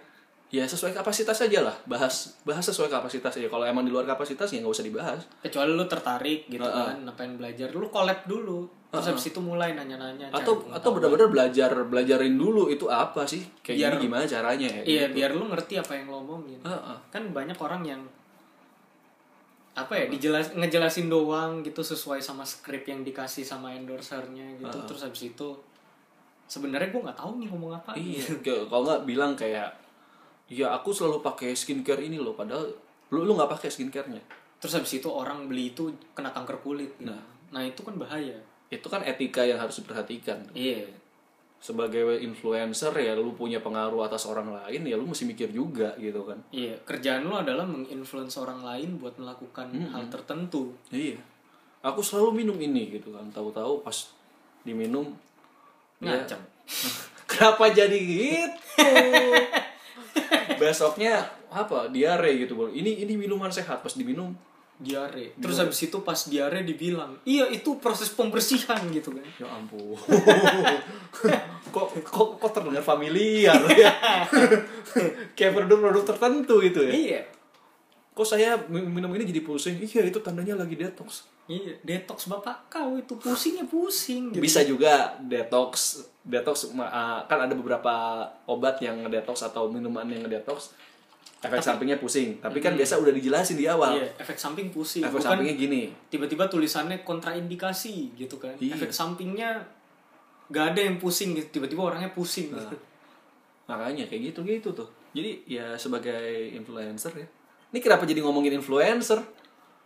[0.50, 4.50] ya sesuai kapasitas aja lah bahas bahas sesuai kapasitas aja kalau emang di luar kapasitas
[4.50, 6.74] ya nggak usah dibahas Kecuali lu tertarik gitu Heeh.
[6.90, 8.66] kan, pengen belajar, lu collab dulu.
[8.90, 10.34] Terus habis itu mulai nanya-nanya.
[10.34, 14.82] atau atau benar-benar belajar belajarin dulu itu apa sih kayak Biar- gini gimana caranya ya
[14.82, 15.22] Iya, gitu.
[15.22, 16.58] biar lu ngerti apa yang lo omongin.
[16.66, 16.98] Heeh.
[17.14, 18.02] Kan banyak orang yang
[19.86, 24.78] apa ya dijelas ngejelasin doang gitu sesuai sama skrip yang dikasih sama endorsernya gitu.
[24.90, 25.48] Terus habis itu
[26.50, 27.92] sebenarnya gue nggak tahu nih ngomong apa.
[27.96, 28.26] Iya
[28.68, 29.72] kalau nggak bilang kayak
[30.50, 32.66] ya aku selalu pakai skincare ini loh padahal
[33.14, 34.22] lu lu nggak pakai skincarenya.
[34.60, 37.16] Terus habis itu orang beli itu kena kanker kulit gitu.
[37.50, 38.36] nah itu kan bahaya.
[38.70, 40.38] Itu kan etika yang harus diperhatikan.
[40.54, 40.99] Iya
[41.60, 46.24] sebagai influencer ya lu punya pengaruh atas orang lain ya lu mesti mikir juga gitu
[46.24, 46.40] kan.
[46.56, 50.72] Iya kerjaan lu adalah menginfluence orang lain buat melakukan hal tertentu.
[50.90, 51.20] Iya.
[51.84, 54.12] Aku selalu minum ini gitu kan tahu-tahu pas
[54.64, 55.16] diminum
[56.04, 56.40] ya, ngacem
[57.30, 58.52] kenapa jadi gitu?
[60.60, 61.88] Besoknya apa?
[61.88, 62.68] Diare gitu bro.
[62.68, 64.36] Ini ini minuman sehat pas diminum
[64.80, 65.36] diare.
[65.36, 69.28] Terus habis itu pas diare dibilang iya itu proses pembersihan gitu kan.
[69.36, 70.00] Ya ampun.
[71.70, 73.94] Kok kok kok terdengar familiar ya?
[75.38, 76.92] Kayak produk-produk tertentu gitu ya?
[76.96, 77.22] Iya.
[78.16, 79.78] Kok saya mi- minum ini jadi pusing?
[79.78, 81.30] Iya itu tandanya lagi detox.
[81.46, 84.42] Iya detox bapak kau itu pusingnya pusing gitu.
[84.42, 90.78] bisa juga detox detox ah, kan ada beberapa obat yang ngedetox atau minuman yang ngedetox
[91.40, 92.36] efek sampingnya pusing.
[92.38, 93.96] Tapi kan biasa udah dijelasin di awal.
[93.96, 95.08] Iya efek samping pusing.
[95.08, 95.82] Efek bukan sampingnya gini.
[96.12, 98.52] tiba-tiba tulisannya kontraindikasi gitu kan.
[98.60, 98.76] Iya.
[98.76, 99.64] efek sampingnya
[100.50, 101.60] gak ada yang pusing gitu.
[101.60, 102.60] Tiba-tiba orangnya pusing Nah.
[102.60, 102.76] gitu.
[103.70, 104.90] makanya kayak gitu gitu tuh.
[105.14, 107.28] Jadi ya sebagai influencer ya.
[107.70, 109.22] Ini kenapa jadi ngomongin influencer?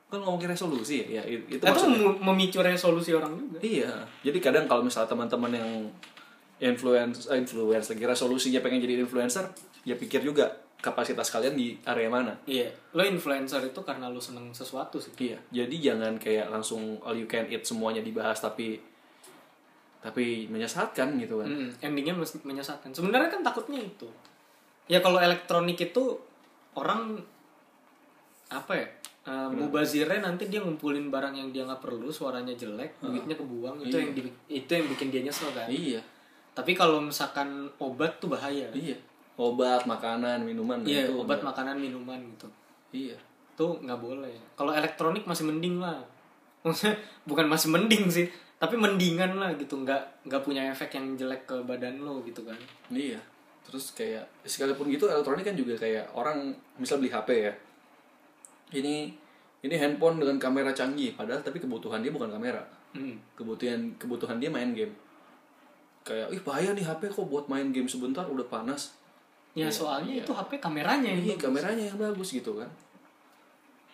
[0.08, 3.60] Kan ngomongin resolusi ya, ya itu mem- memicu resolusi orang juga.
[3.60, 3.92] Iya,
[4.24, 5.70] jadi kadang kalau misalnya teman-teman yang
[6.64, 9.52] eh, influencer lagi resolusinya pengen jadi influencer,
[9.84, 10.48] ya pikir juga
[10.84, 12.36] kapasitas kalian di area mana.
[12.44, 12.68] iya.
[12.92, 15.16] Lo influencer itu karena lo seneng sesuatu sih.
[15.18, 18.76] Iya, jadi jangan kayak langsung all you can eat semuanya dibahas tapi
[19.98, 21.48] tapi menyesatkan gitu kan.
[21.48, 22.12] Mm, endingnya
[22.44, 22.92] menyesatkan.
[22.92, 24.12] Sebenarnya kan takutnya itu.
[24.86, 26.20] Ya kalau elektronik itu
[26.74, 27.24] orang
[28.52, 28.88] apa ya
[29.24, 33.90] uh, mubazirnya nanti dia ngumpulin barang yang dia nggak perlu suaranya jelek duitnya kebuang itu
[33.90, 34.04] Iya.
[34.04, 35.66] yang di- itu yang bikin dia nyesel kan.
[35.66, 36.04] Iya,
[36.52, 37.48] tapi kalau misalkan
[37.80, 38.68] obat tuh bahaya.
[38.70, 39.00] Iya.
[39.34, 41.50] Obat, makanan, minuman iya itu obat enggak.
[41.50, 42.48] makanan minuman gitu
[42.94, 43.18] Iya.
[43.54, 45.98] tuh nggak boleh kalau elektronik masih mending lah
[46.62, 51.44] Maksudnya bukan masih mending sih tapi mendingan lah gitu nggak nggak punya efek yang jelek
[51.44, 52.56] ke badan lo gitu kan
[52.88, 53.18] Iya.
[53.64, 57.54] Terus kayak sekalipun gitu elektronik kan juga kayak orang misal beli HP ya.
[58.72, 58.96] Ini
[59.62, 62.60] ini handphone dengan kamera canggih padahal tapi kebutuhan dia bukan kamera.
[62.92, 63.16] Hmm.
[63.34, 64.92] Kebutuhan kebutuhan dia main game.
[66.04, 68.96] Kayak ih bahaya nih HP kok buat main game sebentar udah panas.
[69.54, 71.44] Ya soalnya itu HP kameranya yang Iya, bagus.
[71.44, 72.70] kameranya yang bagus gitu kan.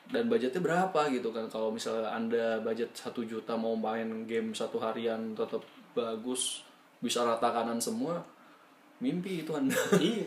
[0.09, 4.81] dan budgetnya berapa gitu kan kalau misalnya anda budget satu juta mau main game satu
[4.81, 5.61] harian tetap
[5.93, 6.65] bagus
[6.97, 8.17] bisa rata kanan semua
[8.97, 10.25] mimpi itu anda iya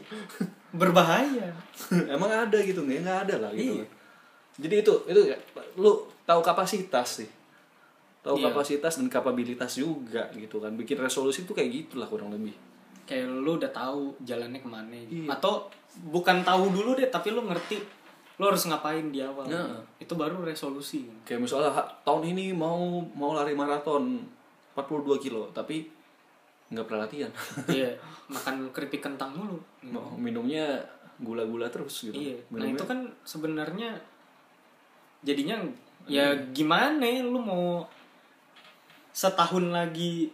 [0.71, 1.51] berbahaya
[2.15, 3.83] emang ada gitu nggak nggak ada lah gitu Iya.
[3.83, 3.91] kan.
[4.61, 5.37] jadi itu itu ya,
[5.75, 5.91] lu
[6.23, 7.31] tahu kapasitas sih
[8.23, 8.55] tahu Iya.
[8.55, 12.55] kapasitas dan kapabilitas juga gitu kan bikin resolusi itu kayak gitulah kurang lebih
[13.13, 14.97] kayak lu udah tahu jalannya ke mana.
[15.05, 15.29] Gitu.
[15.29, 15.37] Iya.
[15.37, 15.69] atau
[16.09, 17.77] bukan tahu dulu deh tapi lu ngerti
[18.41, 19.45] lu harus ngapain di awal.
[19.45, 19.77] Nah.
[20.01, 21.05] itu baru resolusi.
[21.29, 21.69] Kayak misalnya
[22.03, 24.25] tahun ini mau mau lari maraton
[24.73, 25.85] 42 kilo tapi
[26.73, 27.29] nggak pernah latihan.
[27.69, 27.93] Iya
[28.33, 29.61] makan keripik kentang mulu.
[29.85, 30.81] Mau minumnya
[31.21, 32.17] gula-gula terus gitu.
[32.17, 32.41] Iya.
[32.49, 32.99] Nah Minumnya- itu kan
[33.29, 33.91] sebenarnya
[35.23, 35.61] jadinya
[36.11, 37.87] ya gimana lu mau
[39.13, 40.33] setahun lagi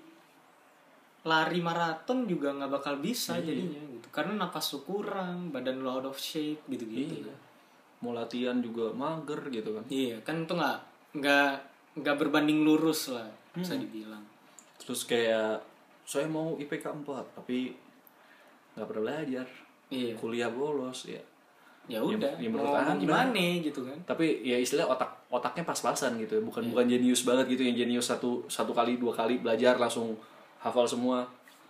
[1.28, 3.52] lari maraton juga nggak bakal bisa Iya.
[3.52, 7.34] jadinya gitu karena napas lu kurang badan lu out of shape gitu gitu Iya.
[7.98, 10.78] mau latihan juga mager gitu kan Iya, kan itu nggak
[11.14, 11.50] nggak
[11.98, 13.82] nggak berbanding lurus lah bisa Hmm.
[13.82, 14.24] dibilang.
[14.78, 15.60] terus kayak
[16.02, 17.74] saya mau IPK 4 tapi
[18.72, 19.46] nggak pernah belajar
[19.88, 20.16] Iya.
[20.16, 21.20] kuliah bolos ya
[21.86, 23.00] Ya udah, ya menurut mau Anda.
[23.00, 23.96] gimana gitu kan?
[24.04, 26.70] tapi ya istilah otak otaknya pas-pasan gitu ya bukan Iya.
[26.70, 30.12] bukan jenius banget gitu yang jenius satu satu kali dua kali belajar langsung
[30.62, 31.26] hafal semua.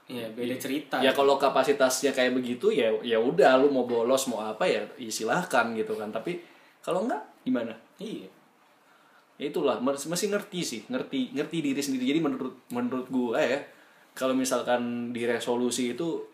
[0.08, 0.96] Iya, beda cerita.
[1.04, 5.12] ya kalau kapasitasnya kayak begitu ya ya udah lu mau bolos mau apa ya, ya
[5.12, 6.08] silahkan gitu kan.
[6.08, 6.40] Tapi
[6.80, 7.76] kalau enggak gimana?
[8.00, 8.28] Iya.
[9.38, 12.04] ya itulah mas- masih ngerti sih ngerti ngerti diri sendiri.
[12.08, 13.60] Jadi menurut menurut gue ya
[14.16, 16.24] kalau misalkan di resolusi itu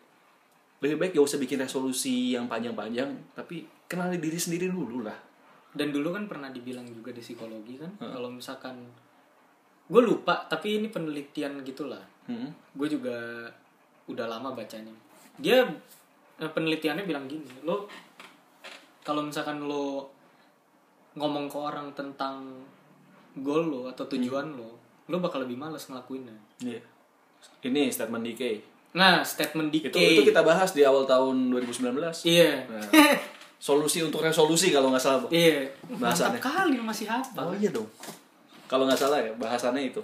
[0.80, 5.16] lebih baik gak usah bikin resolusi yang panjang-panjang tapi kenali diri sendiri dulu lah.
[5.74, 8.78] Dan dulu kan pernah dibilang juga di psikologi kan, kalau misalkan
[9.84, 12.00] gue lupa, tapi ini penelitian gitulah.
[12.24, 12.48] Hmm.
[12.72, 13.44] Gue juga
[14.08, 14.92] udah lama bacanya.
[15.36, 15.64] Dia
[16.38, 17.84] eh, penelitiannya bilang gini, lo
[19.04, 20.08] kalau misalkan lo
[21.14, 22.42] ngomong ke orang tentang
[23.36, 26.36] goal lo atau tujuan lo, lo bakal lebih males ngelakuinnya.
[26.60, 26.80] Iya.
[27.60, 28.42] ini statement DK
[28.96, 29.92] Nah, statement DK.
[29.92, 31.92] itu itu kita bahas di awal tahun 2019
[32.24, 32.64] Iya.
[32.70, 32.80] Nah,
[33.60, 35.28] solusi untuk resolusi kalau nggak salah.
[35.28, 35.66] Iya.
[35.92, 36.40] Bahasannya.
[36.40, 37.52] Mantap kali masih hafal.
[37.52, 37.84] oh iya dong
[38.66, 40.00] kalau nggak salah ya bahasannya itu.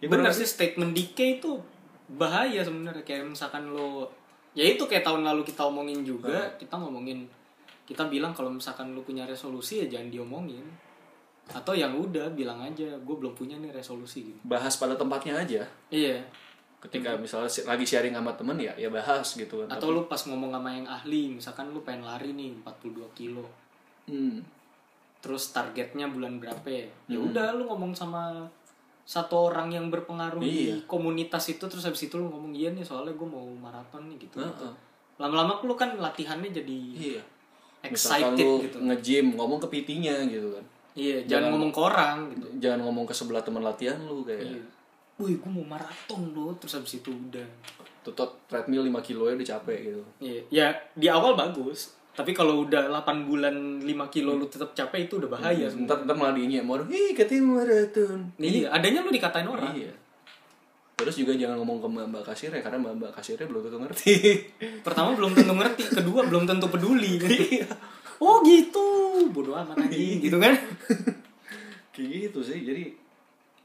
[0.00, 1.60] Ya, Bener kurang sih statement DK itu
[2.12, 3.04] bahaya sebenarnya.
[3.04, 4.08] Kayak misalkan lo
[4.54, 7.26] ya itu kayak tahun lalu kita omongin juga kita ngomongin
[7.84, 10.64] kita bilang kalau misalkan lo punya resolusi ya jangan diomongin.
[11.44, 14.40] Atau yang udah bilang aja gue belum punya nih resolusi gitu.
[14.48, 15.60] Bahas pada tempatnya aja.
[15.92, 16.24] Iya.
[16.80, 19.68] Ketika misalnya lagi sharing sama temen ya ya bahas gitu kan.
[19.68, 23.44] Atau lu pas ngomong sama yang ahli misalkan lu pengen lari nih 42 kilo.
[24.08, 24.40] Hmm.
[25.24, 28.44] Terus targetnya bulan berapa ya ya udah lu ngomong sama
[29.02, 30.76] satu orang yang berpengaruh Iya.
[30.76, 34.16] di komunitas itu terus habis itu lu ngomong iya nih soalnya gue mau maraton nih
[34.18, 34.72] gitu Heeh.
[35.16, 37.22] lama-lama lu kan latihannya jadi Iya.
[37.82, 40.64] Misalkan excited lu gitu nge-gym ngomong ke PT-nya gitu kan.
[40.94, 44.44] iya Jangan- jangan ngomong ke orang gitu Jangan ngomong ke sebelah teman latihan lu kayak
[44.50, 44.62] iya
[45.14, 47.46] wih gue mau maraton lo terus habis itu udah
[48.02, 50.02] tutot treadmill 5 kilo ya udah capek gitu.
[50.18, 55.10] iya ya di awal bagus tapi kalau udah 8 bulan 5 kilo lu tetap capek
[55.10, 55.90] itu udah bahaya sebenarnya.
[55.90, 58.20] Ntar, ntar malah diingat mau ih katanya maraton.
[58.38, 59.90] iya adanya lu dikatain orang Iya.
[60.94, 64.14] Terus juga jangan ngomong ke mbak kasirnya karena mbak mbak kasirnya belum tentu ngerti.
[64.86, 67.18] pertama belum tentu ngerti kedua belum tentu peduli
[67.58, 67.66] Iya.
[68.22, 68.86] oh gitu
[69.34, 70.54] bodoh amat anjing gitu kan
[71.90, 72.62] Kayak gitu sih.
[72.62, 72.94] Jadi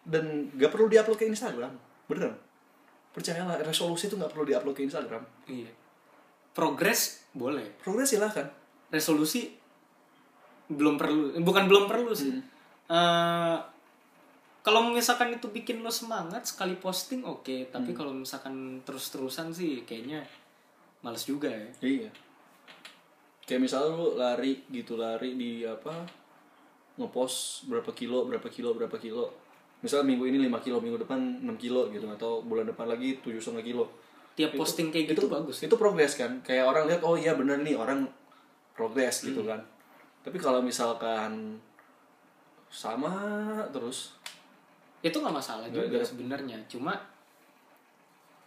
[0.10, 1.70] dan gak perlu diupload ke Instagram.
[2.10, 2.34] Beneran.
[3.14, 5.22] Percayalah resolusi itu gak perlu diupload ke Instagram.
[5.46, 5.70] iya
[6.60, 8.52] progres boleh Progres silahkan.
[8.92, 9.48] resolusi
[10.68, 12.36] belum perlu bukan belum perlu sih
[12.90, 13.58] Eh,
[14.60, 20.26] kalau misalkan itu bikin lo semangat sekali posting oke tapi kalau misalkan terus-terusan sih kayaknya
[21.00, 22.10] males juga ya Iya.
[23.46, 26.02] Kayak misalnya lu lari gitu lari di apa
[26.98, 29.30] ngepost berapa kilo berapa kilo berapa kilo.
[29.80, 33.64] Misal minggu ini 5 kilo, minggu depan 6 kilo gitu atau bulan depan lagi 7,5
[33.64, 33.88] kilo.
[34.40, 36.40] Tiap posting kayak gitu bagus Itu progres kan.
[36.40, 38.08] Kayak orang lihat oh iya bener nih orang
[38.72, 39.60] progres gitu kan.
[40.24, 41.60] Tapi kalau misalkan
[42.70, 43.12] sama
[43.70, 44.16] terus
[45.00, 46.56] itu nggak masalah juga sebenarnya.
[46.68, 46.96] Cuma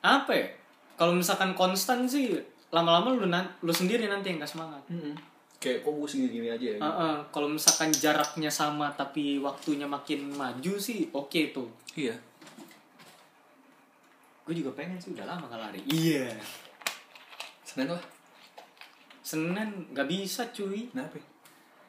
[0.00, 0.48] apa ya?
[0.94, 2.36] Kalau misalkan konstan sih
[2.68, 4.80] lama-lama lu nan- lu sendiri nanti yang gak semangat.
[5.60, 6.78] Kayak kok gue segini-gini aja ya.
[6.80, 11.68] Heeh, kalau misalkan jaraknya sama tapi waktunya makin maju sih oke tuh.
[11.94, 12.16] Iya.
[14.42, 16.34] Gue juga pengen sih udah lama gak lari iya
[17.62, 18.02] Senin lah.
[19.22, 19.54] Senin
[19.88, 21.16] nggak bisa cuy Kenapa?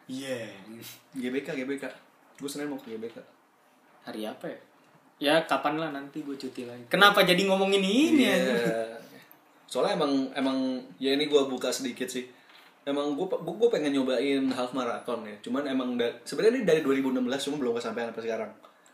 [0.05, 0.47] iya
[1.11, 1.83] GBK GBK.
[2.35, 3.17] Gue Senin mau ke GBK.
[4.03, 4.59] hari apa ya
[5.15, 8.99] ya kapan lah nanti gue cuti lagi kenapa jadi ngomongin ini ya Iya.
[9.65, 10.57] Soalnya emang emang
[10.97, 12.27] ya ini gua buka sedikit sih.
[12.83, 17.15] emang gue gue pengen nyobain half marathon ya cuman emang da- sebenarnya ini dari 2016
[17.41, 18.51] cuma belum kesampaian sampai sekarang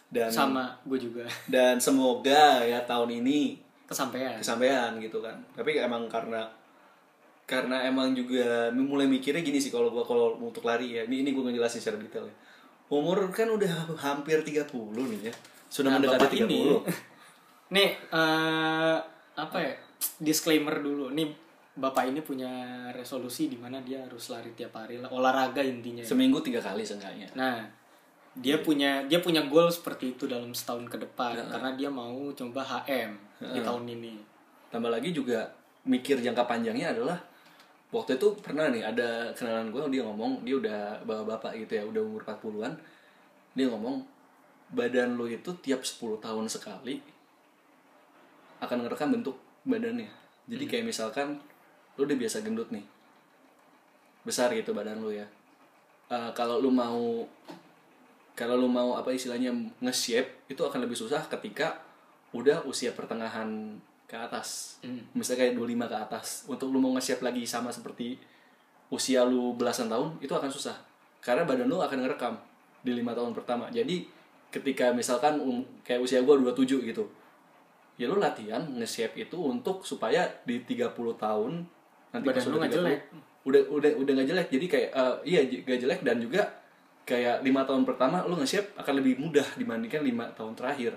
[0.09, 1.23] dan sama gue juga.
[1.53, 4.37] dan semoga ya tahun ini kesampaian.
[4.41, 5.37] kesampaian gitu kan.
[5.53, 6.45] Tapi emang karena
[7.49, 11.05] karena emang juga mulai mikirnya gini sih kalau gua kalau untuk lari ya.
[11.05, 12.35] Ini ini gue ngejelasin secara detail ya.
[12.89, 15.33] Umur kan udah hampir 30 nih ya.
[15.69, 16.61] Sudah Nah, mendekati Bapak ini.
[16.73, 16.85] 30
[17.77, 18.97] nih eh,
[19.37, 19.73] apa ya?
[20.21, 21.13] Disclaimer dulu.
[21.13, 21.49] Nih
[21.79, 22.51] bapak ini punya
[22.91, 24.99] resolusi di mana dia harus lari tiap hari.
[24.99, 27.31] Lah olahraga intinya seminggu tiga kali seenggaknya.
[27.39, 27.63] Nah
[28.39, 31.35] dia punya dia punya goal seperti itu dalam setahun ke depan.
[31.47, 33.11] Karena dia mau coba HM
[33.55, 34.13] di tahun ini.
[34.71, 35.43] Tambah lagi juga
[35.87, 37.17] mikir jangka panjangnya adalah
[37.89, 42.01] waktu itu pernah nih ada kenalan gue dia ngomong dia udah bapak-bapak gitu ya udah
[42.05, 42.77] umur 40-an
[43.57, 44.05] dia ngomong
[44.69, 47.01] badan lo itu tiap 10 tahun sekali
[48.61, 50.11] akan ngerekam bentuk badannya.
[50.45, 51.41] Jadi kayak misalkan
[51.97, 52.85] lo udah biasa gendut nih
[54.21, 55.25] besar gitu badan lo ya.
[56.09, 57.25] Eh, kalau lu mau
[58.39, 59.51] kalau lu mau apa istilahnya
[59.83, 61.75] nge-shape itu akan lebih susah ketika
[62.31, 63.75] udah usia pertengahan
[64.07, 64.79] ke atas.
[64.79, 65.03] Hmm.
[65.11, 66.27] misalnya kayak 25 ke atas.
[66.47, 68.15] Untuk lu mau nge-shape lagi sama seperti
[68.87, 70.79] usia lu belasan tahun itu akan susah.
[71.19, 72.39] Karena badan lu akan ngerekam
[72.79, 73.67] di lima tahun pertama.
[73.75, 74.07] Jadi
[74.55, 77.05] ketika misalkan um, kayak usia gua 27 gitu
[77.99, 81.67] ya lu latihan nge-shape itu untuk supaya di 30 tahun
[82.15, 82.99] nanti Badan lu udah nggak 30, jelek.
[83.43, 84.47] udah udah udah nggak jelek.
[84.47, 86.41] Jadi kayak eh, iya nggak jelek dan juga
[87.09, 90.93] kayak lima tahun pertama lu nge-shape akan lebih mudah dibandingkan lima tahun terakhir.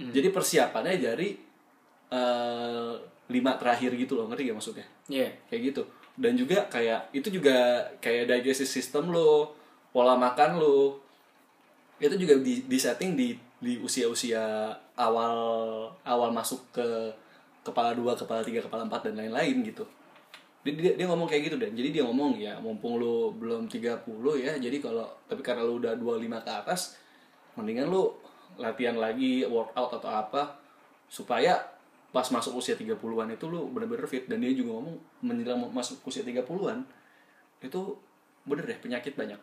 [0.00, 1.36] Jadi persiapannya dari
[2.08, 2.92] eh,
[3.28, 4.86] lima terakhir gitu loh ngerti gak maksudnya?
[5.12, 5.28] Iya.
[5.52, 5.82] kayak gitu.
[6.16, 9.52] Dan juga kayak itu juga kayak digestive system lo
[9.92, 10.96] pola makan lo
[12.00, 15.36] itu juga di, di setting di di usia-usia awal
[16.00, 16.88] awal masuk ke
[17.60, 19.84] kepala dua kepala tiga kepala empat dan lain-lain gitu
[20.60, 21.72] dia, dia, dia ngomong kayak gitu dan.
[21.72, 24.04] Jadi dia ngomong ya mumpung lu belum 30
[24.40, 26.80] ya jadi kalau tapi karena lu udah 25 ke atas
[27.56, 28.12] mendingan lu
[28.60, 30.60] latihan lagi workout atau apa
[31.08, 31.56] supaya
[32.10, 34.28] pas masuk usia 30-an itu lu bener-bener fit.
[34.28, 36.84] Dan dia juga ngomong menjelang masuk usia 30-an
[37.60, 37.80] itu
[38.44, 39.40] bener deh penyakit banyak.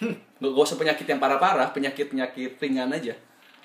[0.40, 3.12] Gak, gak usah penyakit yang parah-parah penyakit-penyakit ringan aja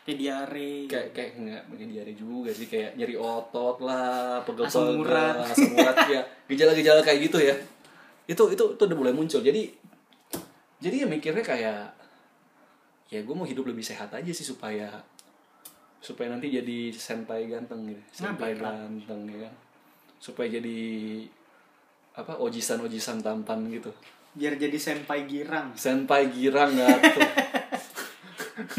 [0.06, 0.74] Kayak diare.
[0.86, 2.70] kayak kayak nggak mungkin diare juga sih.
[2.70, 5.50] Kayak nyeri otot lah pegel Asam urat.
[5.50, 5.98] asam urat.
[6.06, 7.56] Ya gejala-gejala kayak gitu ya.
[8.30, 9.42] Itu itu itu udah mulai muncul.
[9.42, 9.66] Jadi
[10.78, 11.90] jadi ya mikirnya kayak
[13.10, 14.94] ya gue mau hidup lebih sehat aja sih supaya
[15.98, 18.02] supaya nanti jadi senpai ganteng gitu.
[18.14, 19.54] Senpai ganteng ya kan?
[20.22, 20.78] Supaya jadi
[22.14, 23.90] apa ojisan ojisan tampan gitu.
[24.38, 25.74] Biar jadi senpai girang.
[25.74, 27.24] senpai girang nggak tuh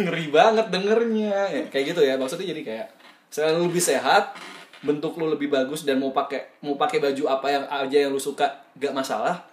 [0.03, 1.37] ngeri banget dengernya.
[1.53, 2.15] Ya, kayak gitu ya.
[2.17, 2.89] Maksudnya jadi kayak
[3.29, 4.37] selalu lebih sehat
[4.85, 8.21] bentuk lu lebih bagus dan mau pakai mau pakai baju apa yang aja yang lu
[8.21, 9.45] suka gak masalah.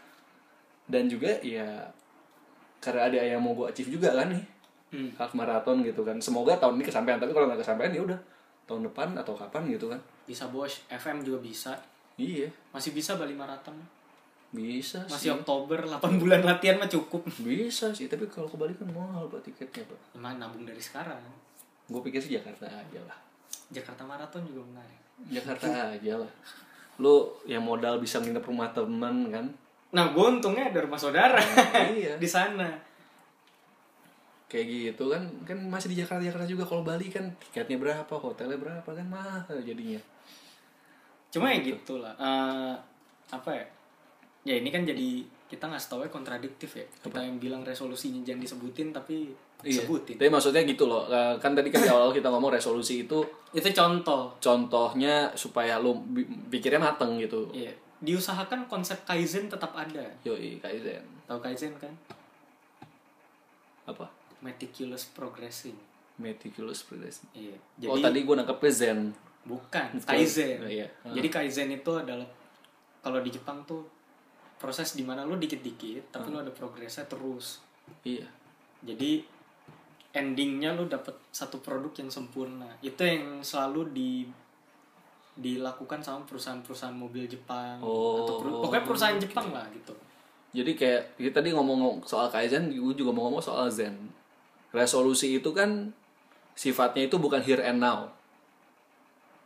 [0.84, 1.88] Dan juga ya
[2.84, 4.44] karena ada yang mau gue achieve juga kan nih.
[4.94, 5.10] Hmm.
[5.18, 6.22] half marathon gitu kan.
[6.22, 7.18] Semoga tahun ini kesampaian.
[7.18, 8.20] Tapi kalau nggak kesampaian ya udah.
[8.70, 9.98] Tahun depan atau kapan gitu kan.
[10.30, 11.74] Bisa bos, FM juga bisa.
[12.16, 12.46] iya.
[12.70, 13.74] Masih bisa Bali Marathon.
[14.54, 17.26] Bisa Masih sih Oktober, 8 bulan latihan mah cukup.
[17.42, 21.18] bisa sih tapi kalau kebalik kan mahal pak tiketnya pak Emang nabung dari sekarang.
[21.84, 23.18] gue pikir sih Jakarta aja lah
[23.68, 25.00] Jakarta Marathon juga menarik.
[25.28, 26.32] Jakarta aja lah
[26.96, 29.48] lu yang modal bisa nginep rumah temen kan
[29.90, 31.38] Nah, gue untungnya ada rumah saudara
[31.90, 32.66] iya di sana.
[34.46, 38.54] kayak gitu kan kan masih di Jakarta Jakarta juga kalau Bali kan tiketnya berapa hotelnya
[38.56, 39.98] berapa kan mahal jadinya
[41.30, 42.14] Cuma ya gitu lah.
[42.14, 42.74] Eh,
[43.28, 43.66] apa ya?
[44.44, 46.86] Ya ini kan jadi kita nggak tahu ya kontradiktif ya.
[47.00, 49.32] Kita yang bilang resolusinya jangan disebutin tapi
[49.64, 50.20] disebutin.
[50.20, 53.64] tapi maksudnya gitu loh eh, kan tadi kan di awal kita ngomong resolusi itu Itu
[53.72, 54.36] contoh.
[54.38, 57.72] contohnya supaya bi- pikirnya mateng gitu Iya.
[58.04, 60.04] Diusahakan konsep kaizen tetap ada.
[60.22, 61.96] yoi kaizen Tahu kaizen kan?
[63.86, 64.08] apa
[64.42, 65.76] Meticulous progressing.
[66.14, 67.56] meticulous progress Iya.
[67.86, 69.00] oh tadi gue nangkepnya zen
[69.44, 70.60] Bukan, kaizen.
[70.60, 70.88] Oh, iya.
[71.06, 72.24] Jadi kaizen itu adalah
[73.00, 73.84] kalau di Jepang tuh
[74.64, 77.60] proses di mana lu dikit-dikit tapi lu ada progresnya terus.
[78.02, 78.24] iya
[78.80, 79.20] Jadi
[80.14, 82.72] endingnya lu dapet satu produk yang sempurna.
[82.80, 84.12] Itu yang selalu di
[85.34, 89.92] dilakukan sama perusahaan-perusahaan mobil Jepang Oh, atau peru- pokoknya perusahaan Jepang lah gitu.
[90.54, 93.98] Jadi kayak kita tadi ngomong soal kaizen, gue juga mau ngomong soal zen.
[94.70, 95.90] Resolusi itu kan
[96.54, 98.06] sifatnya itu bukan here and now.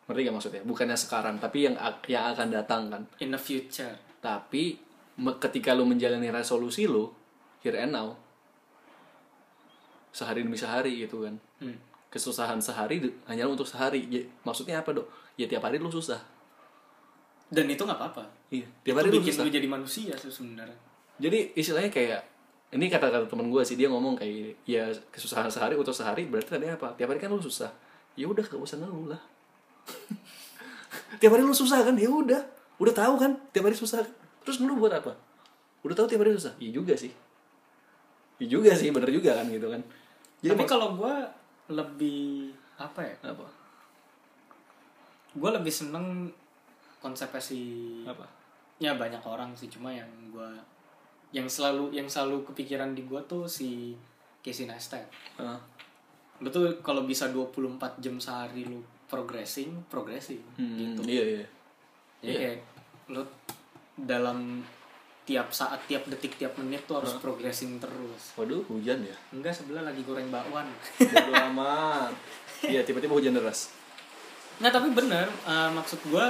[0.07, 0.61] Ngerti gak maksudnya?
[0.67, 3.01] Bukannya sekarang, tapi yang yang akan datang kan.
[3.23, 3.95] In the future.
[4.19, 4.75] Tapi
[5.41, 7.09] ketika lu menjalani resolusi lu
[7.65, 8.13] here and now,
[10.13, 11.35] sehari demi sehari gitu kan.
[11.61, 11.77] Hmm.
[12.07, 14.05] Kesusahan sehari hanya untuk sehari.
[14.07, 15.09] Ya, maksudnya apa dok?
[15.37, 16.21] Ya tiap hari lu susah.
[17.47, 20.77] dan itu nggak apa-apa iya itu tiap hari lu bikin susah lu jadi manusia sebenarnya
[21.15, 22.21] jadi istilahnya kayak
[22.75, 26.67] ini kata-kata teman gue sih dia ngomong kayak ya kesusahan sehari untuk sehari berarti tadi
[26.67, 27.71] apa tiap hari kan lu susah
[28.19, 29.21] ya udah gak usah ngeluh lah
[31.23, 32.41] tiap hari lu susah kan ya udah
[32.83, 34.03] udah tahu kan tiap hari susah
[34.47, 35.11] terus ngeluh buat apa?
[35.83, 36.55] Udah tahu tiap hari susah?
[36.55, 37.11] Iya juga sih.
[38.39, 39.83] Iya juga sih bener juga kan gitu kan.
[40.39, 41.13] Jadi tapi kalau gue
[41.67, 42.47] lebih
[42.79, 43.15] apa ya?
[43.27, 43.43] Apa?
[45.35, 46.31] Gue lebih seneng
[46.97, 47.59] konsepnya si
[48.03, 48.23] apa?
[48.79, 50.49] Ya banyak orang sih cuma yang gue
[51.29, 53.93] yang selalu yang selalu kepikiran di gue tuh si
[54.39, 55.03] Casey Neistat.
[55.35, 55.59] Ah.
[56.37, 58.77] lu tuh kalau bisa 24 jam sehari lu
[59.09, 61.01] progressing progressing Hmm, gitu.
[61.09, 61.45] iya iya.
[62.21, 62.37] Jadi Iya.
[62.37, 62.57] kayak
[63.09, 63.21] lu
[63.97, 64.61] dalam
[65.27, 68.31] tiap saat tiap detik tiap menit tuh harus progressing terus.
[68.39, 69.15] Waduh hujan ya?
[69.35, 70.69] Enggak sebelah lagi goreng bakwan.
[71.01, 72.15] Bodo amat.
[72.63, 73.75] Iya tiba-tiba hujan deras.
[74.63, 76.25] Nggak tapi bener eh, maksud gue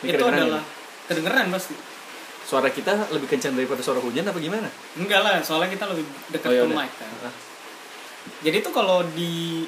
[0.00, 0.62] Ini itu kedengeran adalah
[1.10, 1.74] kedengeran pasti.
[2.40, 4.70] Suara kita lebih kencang daripada suara hujan apa gimana?
[4.94, 7.10] Enggak lah soalnya kita lebih dekat Oh, ya ke mic kan.
[7.26, 7.34] Ah.
[8.46, 9.66] jadi tuh kalau di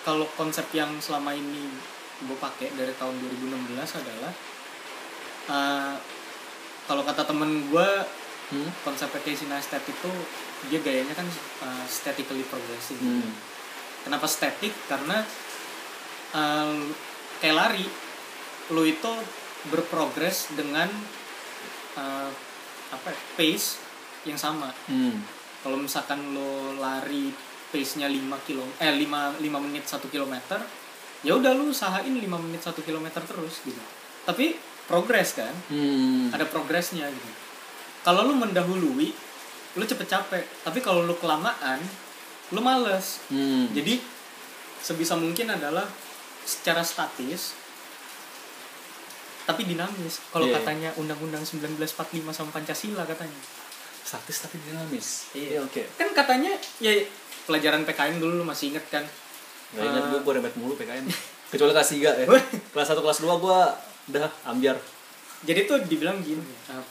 [0.00, 1.68] kalau konsep yang selama ini
[2.24, 4.32] gue pakai dari tahun 2016 adalah
[5.50, 5.94] eh,
[6.86, 7.88] kalau kata temen gue
[8.50, 8.66] Hmm?
[8.82, 10.10] konsep Casey Neistat itu
[10.66, 11.26] dia gayanya kan
[11.62, 12.98] uh, statically progressing.
[12.98, 13.30] Hmm.
[14.02, 14.74] Kenapa static?
[14.90, 15.22] Karena
[16.34, 16.74] uh,
[17.38, 17.86] kayak lari,
[18.74, 19.12] lu itu
[19.70, 20.90] berprogres dengan
[21.94, 22.30] uh,
[22.90, 23.78] apa ya, pace
[24.26, 24.74] yang sama.
[24.90, 25.22] Hmm.
[25.62, 27.30] Kalau misalkan lo lari
[27.70, 28.18] pace-nya 5
[28.50, 30.58] kilo eh 5 5 menit 1 kilometer,
[31.22, 33.78] ya udah lu usahain 5 menit 1 kilometer terus gitu.
[34.26, 34.58] Tapi
[34.90, 35.54] progres kan?
[35.68, 36.28] Hmm.
[36.30, 37.30] ada progresnya gitu
[38.02, 39.14] kalau lu mendahului
[39.70, 41.78] lu cepet capek tapi kalau lu kelamaan
[42.50, 43.70] lu males Hmm.
[43.70, 44.02] jadi
[44.80, 45.86] sebisa mungkin adalah
[46.42, 47.54] secara statis
[49.44, 50.58] tapi dinamis kalau Iya.
[50.58, 53.40] katanya undang-undang 1945 sama Pancasila katanya
[54.00, 55.60] statis tapi dinamis Iya.
[55.60, 56.92] oke kan katanya ya
[57.44, 59.02] pelajaran PKN dulu lu masih inget kan
[59.70, 60.08] Gak ingat Eh.
[60.10, 61.06] gue, gue remet mulu PKN
[61.46, 62.26] Kecuali kelas 3 ya.
[62.70, 63.58] Kelas 1, kelas 2 gue
[64.10, 64.76] udah ambiar.
[65.46, 66.84] Jadi tuh dibilang gini uh,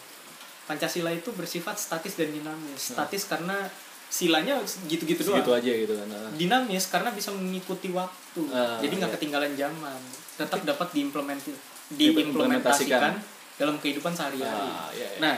[0.65, 2.93] Pancasila itu bersifat statis dan dinamis.
[2.93, 3.69] Statis karena
[4.09, 4.57] silanya
[4.89, 5.37] gitu-gitu doang.
[5.37, 8.41] Segitu aja gitu kan dinamis karena bisa mengikuti waktu.
[8.49, 9.17] Ah, jadi nggak iya.
[9.21, 10.01] ketinggalan zaman.
[10.35, 11.53] Tetap dapat diimplementi
[11.93, 13.13] Diimplementasikan.
[13.59, 14.65] dalam kehidupan sehari-hari.
[14.65, 15.19] Ah, iya, iya.
[15.21, 15.35] nah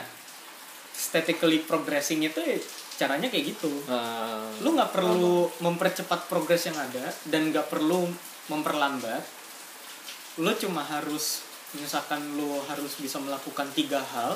[0.93, 2.57] statically progressing itu ya
[2.95, 3.71] caranya kayak gitu.
[3.91, 8.07] Ah, lu nggak perlu mempercepat progres yang ada dan nggak perlu
[8.47, 9.23] memperlambat.
[10.39, 11.43] Lu cuma harus
[11.79, 14.35] misalkan lu harus bisa melakukan tiga hal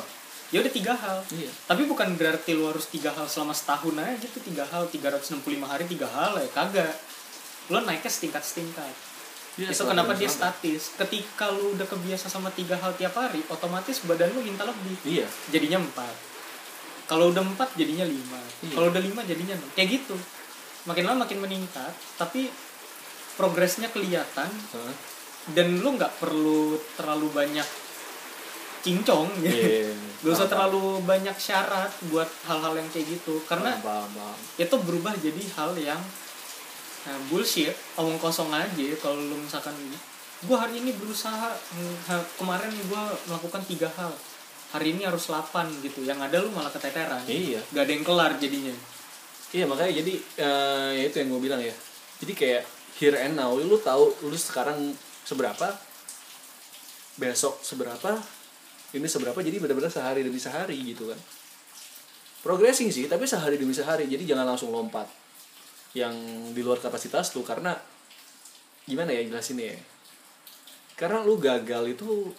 [0.54, 1.26] ya udah tiga hal.
[1.34, 1.50] Iya.
[1.66, 5.84] Tapi bukan berarti lu harus tiga hal selama setahun aja gitu tiga hal 365 hari
[5.90, 6.96] tiga hal ya kagak.
[7.74, 8.94] Lo naiknya setingkat setingkat
[9.56, 10.52] Iya, itu kenapa dia sama.
[10.52, 10.92] statis?
[11.00, 15.00] Ketika lu udah kebiasa sama tiga hal tiap hari otomatis badan lu minta lebih.
[15.08, 15.28] Iya.
[15.48, 16.16] Jadinya empat.
[17.08, 18.42] Kalau udah empat jadinya lima.
[18.68, 18.76] Iya.
[18.76, 19.70] kalau udah lima jadinya enam.
[19.72, 20.16] Kayak gitu.
[20.86, 22.52] Makin lama makin meningkat tapi
[23.40, 24.94] progresnya kelihatan Hah?
[25.54, 27.68] Dan lu nggak perlu terlalu banyak
[28.86, 29.94] cincong gitu Iya
[30.26, 33.38] Gak usah terlalu banyak syarat buat hal-hal yang kayak gitu.
[33.46, 33.78] Karena
[34.58, 36.02] itu berubah jadi hal yang
[37.06, 39.78] nah, bullshit Omong kosong aja kalau lu misalkan
[40.42, 41.54] Gue hari ini berusaha
[42.10, 44.10] ha- Kemarin gue melakukan tiga hal.
[44.74, 46.02] Hari ini harus 8 gitu.
[46.02, 47.22] Yang ada lu malah keteteran.
[47.30, 47.62] Iya.
[47.70, 48.74] Gak ada yang kelar jadinya.
[49.54, 51.76] Iya makanya jadi eh, ya itu yang gue bilang ya.
[52.18, 52.64] Jadi kayak
[52.98, 55.74] here and now lu tahu lu sekarang seberapa
[57.18, 58.16] besok seberapa
[58.96, 61.20] ini seberapa jadi benar-benar sehari demi sehari gitu kan.
[62.46, 65.10] Progressing sih tapi sehari demi sehari jadi jangan langsung lompat
[65.98, 66.14] yang
[66.54, 67.74] di luar kapasitas lu karena
[68.86, 69.76] gimana ya jelasin ya.
[70.96, 72.32] Karena lu gagal itu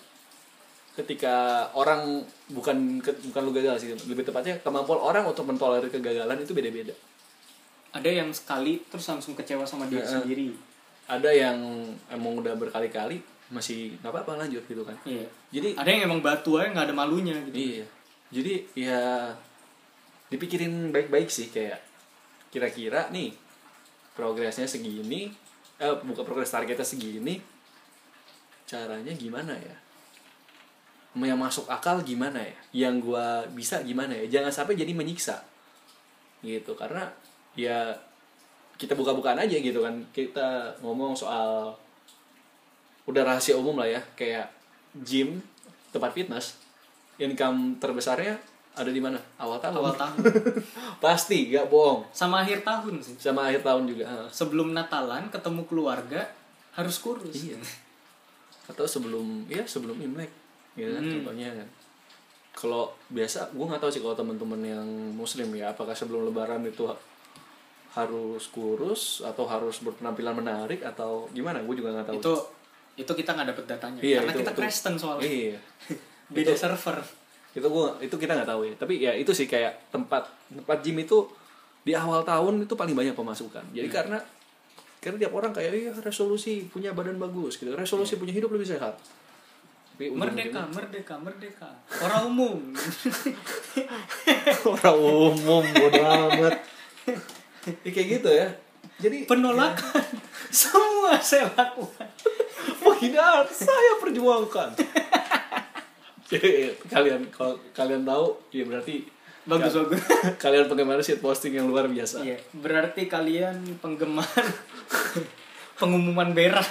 [0.96, 6.56] ketika orang bukan bukan lu gagal sih lebih tepatnya kemampuan orang untuk mentolerir kegagalan itu
[6.56, 6.96] beda-beda
[7.92, 10.56] Ada yang sekali terus langsung kecewa sama diri sendiri
[11.06, 11.58] ada yang
[12.10, 14.96] emang udah berkali-kali masih nggak apa-apa lanjut gitu kan.
[15.06, 15.26] Iya.
[15.54, 17.54] Jadi Ada yang emang batu aja gak ada malunya gitu.
[17.54, 17.86] Iya.
[18.34, 19.30] Jadi ya
[20.26, 21.78] dipikirin baik-baik sih kayak
[22.50, 23.30] kira-kira nih
[24.18, 25.30] progresnya segini
[25.78, 27.38] eh bukan progres targetnya segini
[28.66, 29.76] caranya gimana ya?
[31.16, 32.58] Yang masuk akal gimana ya?
[32.74, 34.40] Yang gua bisa gimana ya?
[34.40, 35.46] Jangan sampai jadi menyiksa.
[36.42, 37.14] Gitu karena
[37.54, 37.94] ya
[38.76, 39.96] kita buka-bukaan aja gitu kan.
[40.12, 41.72] Kita ngomong soal
[43.06, 44.00] udah rahasia umum lah ya.
[44.14, 44.52] Kayak
[45.04, 45.40] gym
[45.92, 46.56] tempat fitness
[47.16, 48.36] income terbesarnya
[48.76, 49.16] ada di mana?
[49.40, 49.80] Awal tahun.
[49.80, 50.16] Awal tahun.
[51.04, 52.04] Pasti gak bohong.
[52.12, 53.16] Sama akhir tahun sih.
[53.16, 56.28] Sama akhir tahun juga sebelum Natalan ketemu keluarga
[56.76, 57.32] harus kurus.
[57.32, 57.56] Iya.
[58.66, 60.26] atau sebelum ya sebelum imlek
[60.74, 61.12] kan Hmm.
[61.22, 61.68] contohnya kan.
[62.50, 66.82] Kalau biasa gue nggak tahu sih kalau teman-teman yang muslim ya apakah sebelum lebaran itu
[67.96, 71.58] harus kurus atau harus berpenampilan menarik atau gimana?
[71.60, 72.14] Gue juga nggak tahu.
[72.20, 72.32] Itu
[72.96, 73.98] itu kita nggak dapet datanya.
[74.00, 74.58] Iya, karena itu- kita itu.
[74.60, 75.24] Kristen soalnya.
[75.24, 75.56] Iya.
[76.32, 77.00] Beda server.
[77.56, 78.72] itu gua itu kita nggak tahu ya.
[78.76, 81.24] Tapi ya itu sih kayak tempat tempat gym itu
[81.80, 83.64] di awal tahun itu paling banyak pemasukan.
[83.72, 83.96] Jadi Hmm.
[83.96, 84.18] karena
[85.00, 87.72] karena tiap orang kayak iya resolusi punya badan bagus gitu.
[87.72, 88.92] Resolusi punya hidup lebih sehat.
[89.88, 91.68] Tapi merdeka merdeka merdeka.
[91.96, 92.60] Orang umum.
[94.68, 96.60] Orang umum bodo amat
[97.66, 98.48] ya, kayak gitu ya.
[98.96, 100.04] Jadi penolakan.
[100.52, 102.08] semua saya lakukan.
[102.80, 104.72] Penghinaan saya perjuangkan.
[106.30, 109.06] Jadi kalian kalau kalian tahu ya berarti
[109.46, 110.02] bagus bagus.
[110.42, 112.26] kalian penggemar shit posting yang luar biasa.
[112.26, 114.26] Iya, berarti kalian penggemar
[115.78, 116.66] pengumuman berak.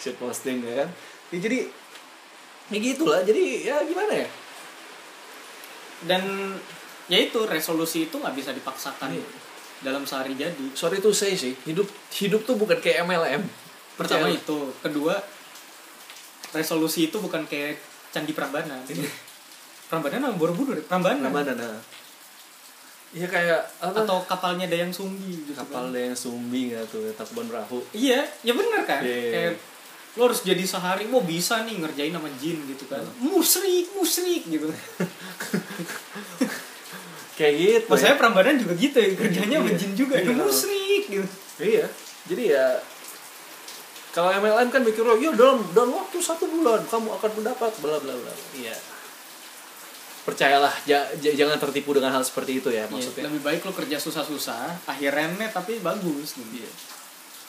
[0.00, 0.88] shit posting ya kan?
[1.34, 1.58] Ya, jadi
[2.72, 3.20] ya gitulah.
[3.20, 4.28] Jadi ya gimana ya?
[6.08, 6.22] Dan
[7.12, 9.12] ya itu resolusi itu nggak bisa dipaksakan.
[9.12, 9.43] Iya.
[9.80, 10.66] Dalam sehari jadi.
[10.72, 13.42] sorry to say sih hidup hidup tuh bukan kayak MLM
[13.94, 14.34] Pertama Percaya.
[14.34, 15.14] itu, kedua
[16.50, 17.78] resolusi itu bukan kayak
[18.10, 18.82] candi Prambanan.
[19.86, 20.78] Prambanan apa Borobudur?
[20.82, 21.30] Prambanan.
[21.30, 21.78] mana nah
[23.10, 25.94] ya kayak apa Atau kapalnya Dayang Sumbi gitu kapal kan.
[25.94, 29.06] yang sumbi nggak tuh takban perahu Iya, ya bener kan?
[29.06, 29.52] Iya, iya, Kayak
[30.14, 33.02] lo harus jadi sehari mau bisa nih ngerjain sama jin gitu kan.
[33.18, 34.66] Musrik, musrik gitu.
[37.34, 38.02] kayak gitu Pas ya.
[38.04, 39.74] saya Prambanan juga gitu ya, kerjanya Iya.
[39.74, 40.32] jin juga, Iya.
[40.32, 41.26] musrik gitu.
[41.56, 41.86] iya
[42.24, 42.66] jadi ya
[44.10, 48.14] kalau MLM kan mikir ya dalam dalam waktu satu bulan kamu akan mendapat bla bla
[48.14, 48.74] bla iya
[50.24, 53.74] percayalah ja- ja- jangan tertipu dengan hal seperti itu ya Iya, maksudnya lebih baik lo
[53.74, 56.48] kerja susah-susah, akhirnya tapi bagus gitu.
[56.54, 56.70] Iya.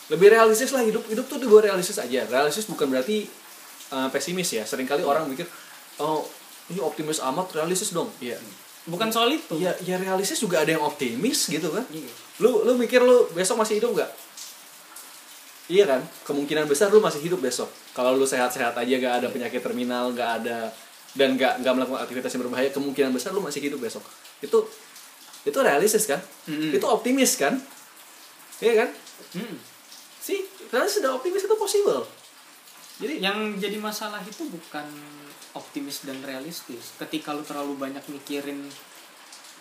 [0.05, 3.25] lebih realistis lah hidup hidup tuh dibuat realistis aja realistis bukan berarti
[3.89, 5.49] uh, pesimis ya sering kali orang mikir
[5.97, 6.21] oh
[6.67, 8.37] ini optimis amat realistis dong iya
[8.85, 9.57] Bukan soal itu.
[9.57, 11.85] ya ya realistis juga ada yang optimis gitu kan.
[11.89, 12.11] Iya.
[12.43, 14.11] lu lu mikir lu besok masih hidup nggak?
[15.65, 16.01] Iya kan?
[16.29, 17.65] Kemungkinan besar lu masih hidup besok.
[17.97, 20.69] Kalau lu sehat-sehat aja gak ada penyakit terminal gak ada
[21.17, 24.05] dan gak nggak melakukan aktivitas yang berbahaya kemungkinan besar lu masih hidup besok.
[24.45, 24.69] Itu
[25.45, 26.21] itu realistis kan?
[26.45, 26.73] Mm-mm.
[26.73, 27.57] itu optimis kan?
[28.61, 28.89] Iya kan?
[29.35, 29.57] Hmm.
[30.25, 30.41] sih
[30.73, 32.05] realistis dan optimis itu possible.
[33.01, 34.85] Jadi Yang jadi masalah itu bukan
[35.55, 36.93] optimis dan realistis.
[36.99, 38.67] Ketika lu terlalu banyak mikirin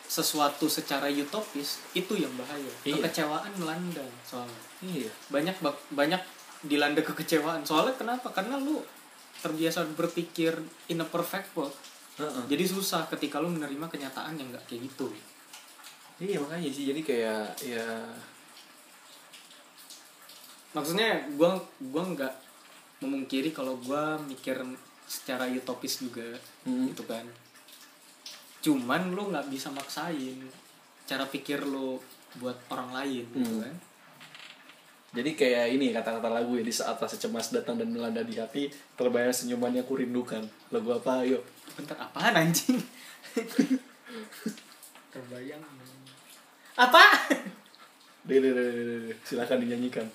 [0.05, 2.71] sesuatu secara utopis, itu yang bahaya.
[2.85, 3.01] Iya.
[3.01, 4.63] Kekecewaan melanda soalnya.
[4.85, 5.57] iya Banyak
[5.95, 6.23] banyak
[6.67, 7.65] dilanda kekecewaan.
[7.65, 8.29] Soalnya kenapa?
[8.35, 8.85] Karena lu
[9.41, 10.57] terbiasa berpikir
[10.89, 11.75] in a perfect world.
[12.17, 12.45] Heeh.
[12.47, 15.11] Jadi susah ketika lu menerima kenyataan yang nggak kayak gitu.
[16.23, 17.87] iya makanya sih jadi kayak ya
[20.71, 21.59] maksudnya gua
[21.91, 22.35] gua nggak
[23.03, 24.63] memungkiri kalau gua mikir
[25.05, 26.89] secara utopis juga Hmm.
[26.89, 27.25] gitu kan.
[28.61, 30.41] Cuman lu nggak bisa maksain
[31.05, 32.01] cara pikir lu
[32.41, 33.63] buat orang lain gitu Hmm.
[33.63, 33.77] kan.
[35.15, 38.67] Jadi kayak ini kata-kata lagu ya di saat rasa cemas datang dan melanda di hati
[38.99, 40.43] terbayang senyumannya ku rindukan.
[40.75, 41.23] Lagu apa?
[41.23, 41.39] Ayo.
[41.79, 42.83] Bentar apaan anjing?
[45.15, 45.63] Terbayang.
[46.75, 47.03] Apa?
[48.27, 49.15] Deh, deh, deh.
[49.23, 50.09] silakan dinyanyikan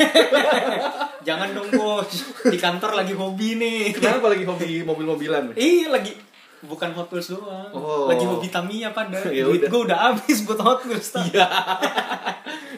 [1.28, 2.10] jangan dong bos
[2.48, 6.12] di kantor lagi hobi nih kenapa lagi hobi mobil-mobilan Iya lagi
[6.60, 7.72] bukan Hot Wheels doang.
[7.72, 8.04] Oh.
[8.04, 9.16] Lagi hobi Tamiya pada.
[9.36, 9.68] Ya Duit udah.
[9.72, 11.08] gue udah habis buat Hot Wheels.
[11.32, 11.46] Iya.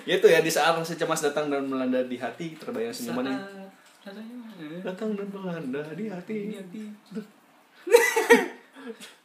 [0.19, 3.39] itu ya di saat rasa cemas datang dan melanda di hati terbayang Saat rasanya,
[4.59, 6.81] eh, datang dan melanda di hati ini hati.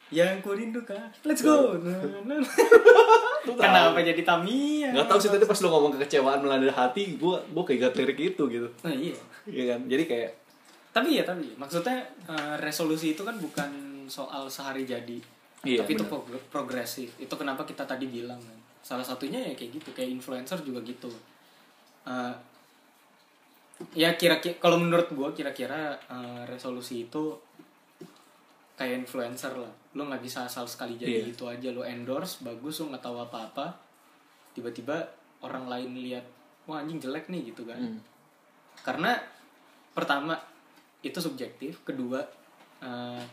[0.07, 1.07] Yang ku rindukan.
[1.21, 1.75] Let's go.
[3.47, 4.91] Kenapa jadi Tamiya?
[4.91, 8.43] nggak tahu sih tadi pas lu ngomong kekecewaan melanda hati gua gua kayak lirik itu
[8.45, 9.15] gitu Nah, iya.
[9.45, 10.31] iya kan jadi kayak
[10.89, 11.95] Tapi ya tapi maksudnya
[12.25, 13.69] eh, resolusi itu kan bukan
[14.07, 15.19] soal sehari jadi.
[15.61, 16.11] Iya, tapi itu benar.
[16.17, 17.13] prog- progresif.
[17.17, 18.57] Itu kenapa kita tadi bilang kan.
[18.81, 21.11] Salah satunya ya kayak gitu, kayak influencer juga gitu.
[22.03, 22.33] Eh,
[23.93, 27.37] ya kira-kira kalau menurut gua kira-kira eh, resolusi itu
[28.77, 29.73] kayak influencer lah.
[29.91, 31.33] Lu nggak bisa asal sekali jadi Iya.
[31.33, 33.73] itu aja lu endorse bagus lu nggak tahu apa-apa.
[34.53, 35.01] Tiba-tiba
[35.39, 36.25] orang lain lihat
[36.65, 37.95] wah anjing jelek nih gitu kan hmm,
[38.81, 39.15] karena
[39.93, 40.35] pertama
[40.99, 42.19] itu subjektif kedua
[42.81, 43.23] eh,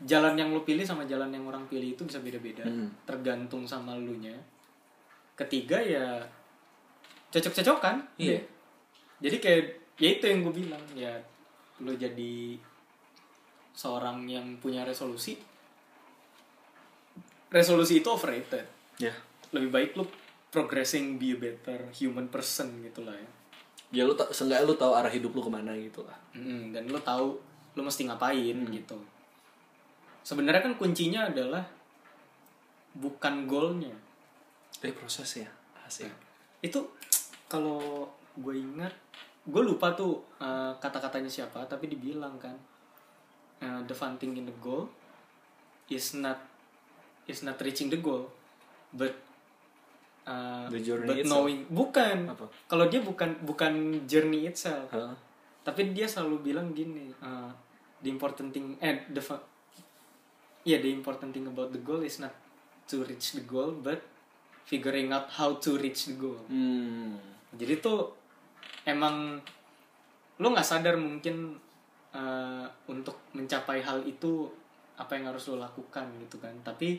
[0.00, 2.88] jalan yang lo pilih sama jalan yang orang pilih itu bisa beda-beda Hmm.
[3.04, 4.32] tergantung sama lu nya
[5.34, 6.22] ketiga ya
[7.28, 8.38] cocok-cocokan Iya.
[8.38, 8.40] Ya.
[9.20, 9.62] jadi kayak
[9.98, 11.12] ya itu yang gue bilang ya
[11.78, 12.56] lo jadi
[13.78, 15.38] seorang yang punya resolusi
[17.48, 18.66] resolusi itu overrated.
[18.98, 19.14] Ya.
[19.54, 20.04] Lebih baik lo
[20.50, 23.30] progressing be a better human person gitu lah ya.
[23.88, 26.18] Ya lu ta- seenggaknya lu tahu arah hidup lu ke mana gitu lah.
[26.36, 27.38] Mm, dan lo tahu
[27.72, 28.68] lo mesti ngapain Hmm.
[28.68, 28.98] gitu.
[30.26, 31.64] Sebenarnya kan kuncinya adalah
[32.92, 33.94] bukan goalnya.
[34.82, 35.48] Dari prosesnya
[35.88, 36.10] asik.
[36.60, 36.92] Itu
[37.48, 38.04] kalau
[38.36, 38.92] gue ingat
[39.48, 42.52] gue lupa tuh uh, kata-katanya siapa tapi dibilang kan
[43.62, 44.88] uh, the fun thing in the goal
[45.88, 46.38] is not
[47.28, 48.28] is not reaching the goal
[48.92, 49.12] but
[50.28, 51.32] uh, The journey but itself.
[51.32, 52.16] knowing bukan
[52.68, 55.12] kalau dia bukan bukan journey itself Hah?
[55.64, 57.52] tapi dia selalu bilang gini uh,
[58.00, 59.20] the important thing eh the
[60.64, 62.32] yeah the important thing about the goal is not
[62.88, 64.00] to reach the goal but
[64.68, 67.16] figuring out how to reach the goal hmm.
[67.56, 68.12] jadi tuh
[68.84, 69.40] emang
[70.40, 71.56] lu nggak sadar mungkin
[72.14, 74.48] uh, untuk mencapai hal itu
[74.98, 76.54] apa yang harus lo lakukan gitu kan.
[76.64, 76.98] Tapi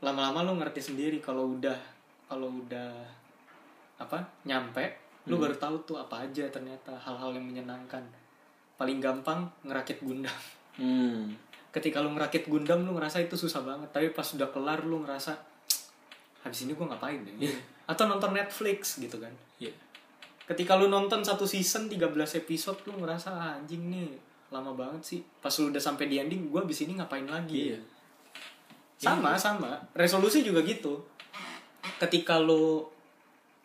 [0.00, 1.76] lama-lama lu ngerti sendiri kalau udah
[2.24, 2.90] kalau udah
[4.00, 4.96] apa nyampe
[5.28, 8.02] lu baru tahu tuh apa aja ternyata hal-hal yang menyenangkan.
[8.80, 10.38] Paling gampang ngerakit Gundam.
[10.80, 11.36] Hmm.
[11.70, 13.92] ketika lu ngerakit Gundam lu ngerasa itu susah banget.
[13.92, 15.36] Tapi pas udah kelar lu ngerasa
[16.40, 17.52] habis ini gua ngapain ya?
[17.84, 19.30] Atau nonton Netflix gitu kan.
[19.60, 19.70] Iya.
[20.50, 22.10] Ketika lu nonton satu season 13
[22.42, 24.10] episode lu ngerasa "Ah, anjing nih
[24.50, 25.20] lama banget sih.
[25.38, 27.70] Pas lu udah sampai di ending gua abis ini ngapain lagi?
[27.70, 27.80] Iya.
[29.00, 29.80] sama sama.
[29.96, 31.00] Resolusi juga gitu.
[31.96, 32.84] Ketika lu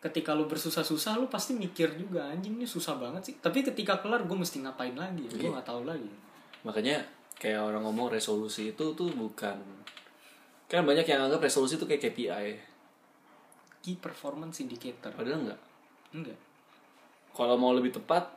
[0.00, 3.34] ketika lu bersusah-susah lu pasti mikir juga anjing ini susah banget sih.
[3.36, 5.28] Tapi ketika kelar gue mesti ngapain lagi?
[5.28, 5.60] Gue Iya.
[5.60, 6.08] nggak tahu lagi.
[6.64, 7.04] Makanya
[7.36, 9.60] kayak orang ngomong resolusi itu tuh bukan
[10.72, 12.48] kan banyak yang anggap resolusi itu kayak KPI.
[13.84, 15.12] key performance indicator.
[15.12, 15.60] Padahal enggak.
[16.16, 16.38] enggak
[17.36, 18.32] Kalau mau lebih tepat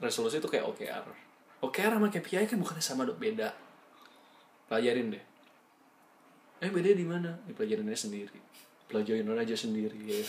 [0.00, 1.06] resolusi itu kayak OKR.
[1.60, 3.52] OKR sama KPI kan bukannya sama dok beda.
[4.64, 5.24] Pelajarin deh.
[6.64, 7.36] Eh beda di mana?
[7.44, 8.40] Ya, pelajarin aja sendiri.
[8.88, 10.24] Pelajarin aja sendiri ya.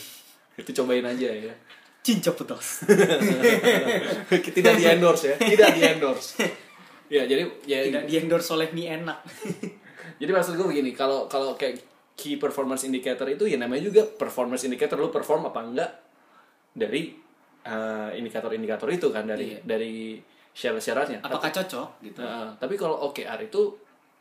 [0.60, 1.56] Itu cobain aja ya.
[2.02, 2.82] cinca putus
[4.58, 6.30] tidak di endorse ya tidak di endorse
[7.14, 9.22] ya jadi ya tidak di endorse oleh mie enak
[10.22, 11.78] jadi maksud gue begini kalau kalau kayak
[12.18, 15.92] key performance indicator itu ya namanya juga performance indicator lu perform apa enggak
[16.74, 17.14] dari
[17.62, 19.60] eh, indikator-indikator itu kan dari Iya.
[19.64, 20.18] dari
[20.52, 23.62] syarat-syaratnya apakah cocok gitu Nah, tapi kalau OKR itu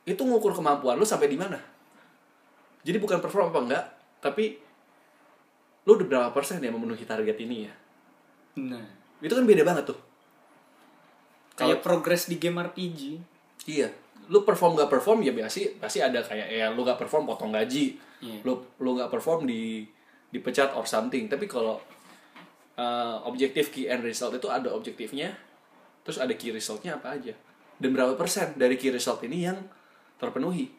[0.05, 1.59] itu ngukur kemampuan lu sampai di mana
[2.81, 3.85] jadi bukan perform apa enggak
[4.21, 4.57] tapi
[5.83, 7.75] lu udah berapa persen ya memenuhi target ini ya
[8.61, 8.85] nah
[9.19, 9.99] itu kan beda banget tuh
[11.57, 13.01] kayak progress di game RPG
[13.69, 13.93] Iya.
[14.33, 17.93] Lu perform gak perform ya pasti pasti ada kayak ya lu gak perform potong gaji.
[18.25, 18.41] Iya.
[18.41, 19.85] Lu lu gak perform di
[20.33, 21.29] dipecat or something.
[21.29, 21.77] Tapi kalau
[22.81, 25.37] uh, objektif key end result itu ada objektifnya.
[26.01, 27.37] Terus ada key resultnya apa aja.
[27.77, 29.61] Dan berapa persen dari key result ini yang
[30.17, 30.73] terpenuhi.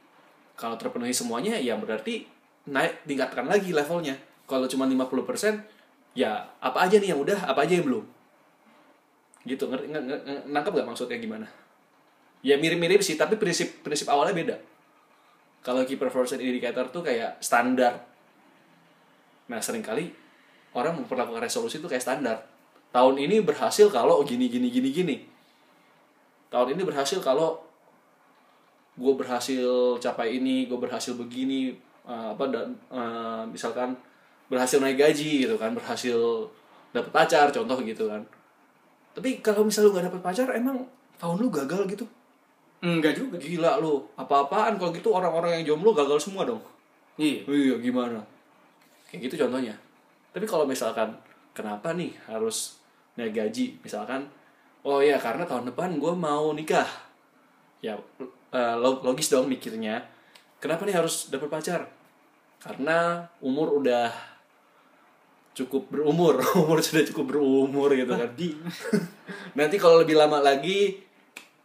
[0.58, 2.26] Kalau terpenuhi semuanya ya berarti
[2.66, 4.18] naik tingkatkan lagi levelnya.
[4.50, 5.62] Kalau cuma 50%
[6.18, 8.06] ya apa aja nih yang udah, apa aja yang belum.
[9.48, 11.48] Gitu, ngerti nge- nge- nge- nangkep gak maksudnya gimana?
[12.42, 14.56] Ya mirip-mirip sih, tapi prinsip prinsip awalnya beda.
[15.62, 18.02] Kalau key performance indicator tuh kayak standar.
[19.50, 20.21] Nah, sering kali
[20.76, 22.38] orang memperlakukan resolusi itu kayak standar.
[22.92, 25.16] Tahun ini berhasil kalau gini gini gini gini.
[26.52, 27.64] Tahun ini berhasil kalau
[29.00, 31.72] gue berhasil capai ini, gue berhasil begini,
[32.04, 33.96] eh, apa dan eh, misalkan
[34.52, 36.20] berhasil naik gaji gitu kan, berhasil
[36.92, 38.22] dapet pacar contoh gitu kan.
[39.16, 40.88] Tapi kalau misalnya lu gak dapet pacar, emang
[41.20, 42.06] tahun lu gagal gitu?
[42.82, 46.60] enggak juga Gila lu, apa-apaan kalau gitu orang-orang yang jomblo gagal semua dong.
[47.22, 48.26] iya Iya, gimana?
[49.06, 49.78] Kayak gitu contohnya.
[50.32, 51.12] Tapi kalau misalkan,
[51.52, 52.80] kenapa nih harus
[53.20, 53.80] naik gaji?
[53.84, 54.28] Misalkan,
[54.88, 56.88] oh ya karena tahun depan gue mau nikah.
[57.84, 58.00] Ya,
[58.56, 60.00] eh, log- logis dong mikirnya.
[60.62, 61.90] Kenapa nih harus dapet pacar?
[62.62, 64.14] Karena umur udah
[65.52, 68.30] cukup berumur, umur sudah cukup berumur gitu kan.
[69.60, 71.02] Nanti kalau lebih lama lagi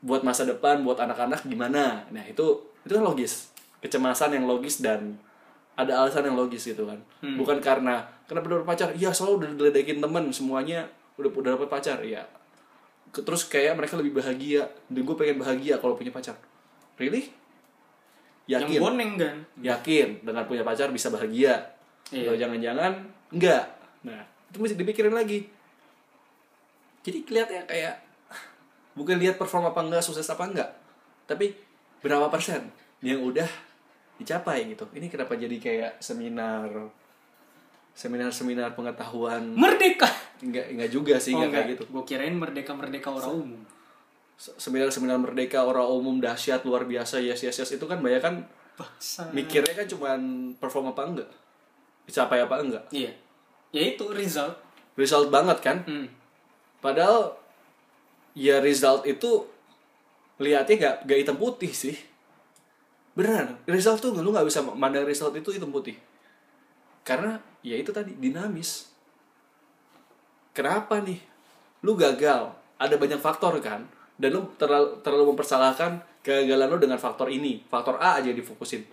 [0.03, 2.03] buat masa depan, buat anak-anak gimana?
[2.11, 3.51] Nah, itu itu kan logis.
[3.83, 5.19] Kecemasan yang logis dan
[5.77, 6.99] ada alasan yang logis gitu kan.
[7.21, 8.91] Bukan karena kenapa udah pacar?
[8.97, 10.89] Iya, soalnya udah diledekin temen semuanya
[11.21, 12.25] udah udah dapat pacar, ya.
[13.13, 16.37] Terus kayak mereka lebih bahagia dan gue pengen bahagia kalau punya pacar.
[16.97, 17.29] Really?
[18.47, 18.79] yang Yakin?
[18.79, 21.59] boneng kan Yakin dengan punya pacar bisa bahagia.
[22.15, 22.31] Iya.
[22.31, 22.93] Atau jangan-jangan
[23.35, 23.65] enggak.
[24.07, 25.51] Nah, itu mesti dipikirin lagi.
[27.03, 27.95] Jadi kelihatannya kayak
[28.95, 30.71] bukan lihat perform apa enggak, sukses apa enggak,
[31.27, 31.59] tapi
[32.03, 32.71] berapa persen
[33.03, 33.47] yang udah
[34.17, 34.85] dicapai gitu.
[34.91, 36.69] Ini kenapa jadi kayak seminar
[37.93, 40.05] seminar-seminar pengetahuan merdeka
[40.39, 41.83] enggak enggak juga sih enggak kayak gitu.
[41.89, 43.61] gue kirain merdeka merdeka orang umum
[44.37, 48.45] Se- Seminar-seminar merdeka orang umum dahsyat luar biasa yes yes yes itu kan banyak kan
[48.77, 49.25] Bangsa.
[49.33, 50.21] mikirnya kan cuman
[50.55, 51.31] perform apa enggak
[52.05, 53.13] dicapai apa enggak Iya.
[53.73, 54.61] Ya itu result.
[54.93, 56.09] result banget kan Hmm.
[56.79, 57.33] padahal
[58.33, 59.49] ya result itu
[60.37, 61.97] lihatnya gak, gak hitam putih sih
[63.17, 65.97] beneran result tuh lu nggak bisa mandang result itu hitam putih.
[67.01, 68.93] Karena ya itu tadi dinamis.
[70.53, 71.19] Kenapa nih?
[71.81, 73.89] Lu gagal ada banyak faktor kan?
[74.21, 77.65] Dan lu terlalu terlalu mempersalahkan kegagalan lu dengan faktor ini.
[77.65, 78.85] Faktor A aja difokusin.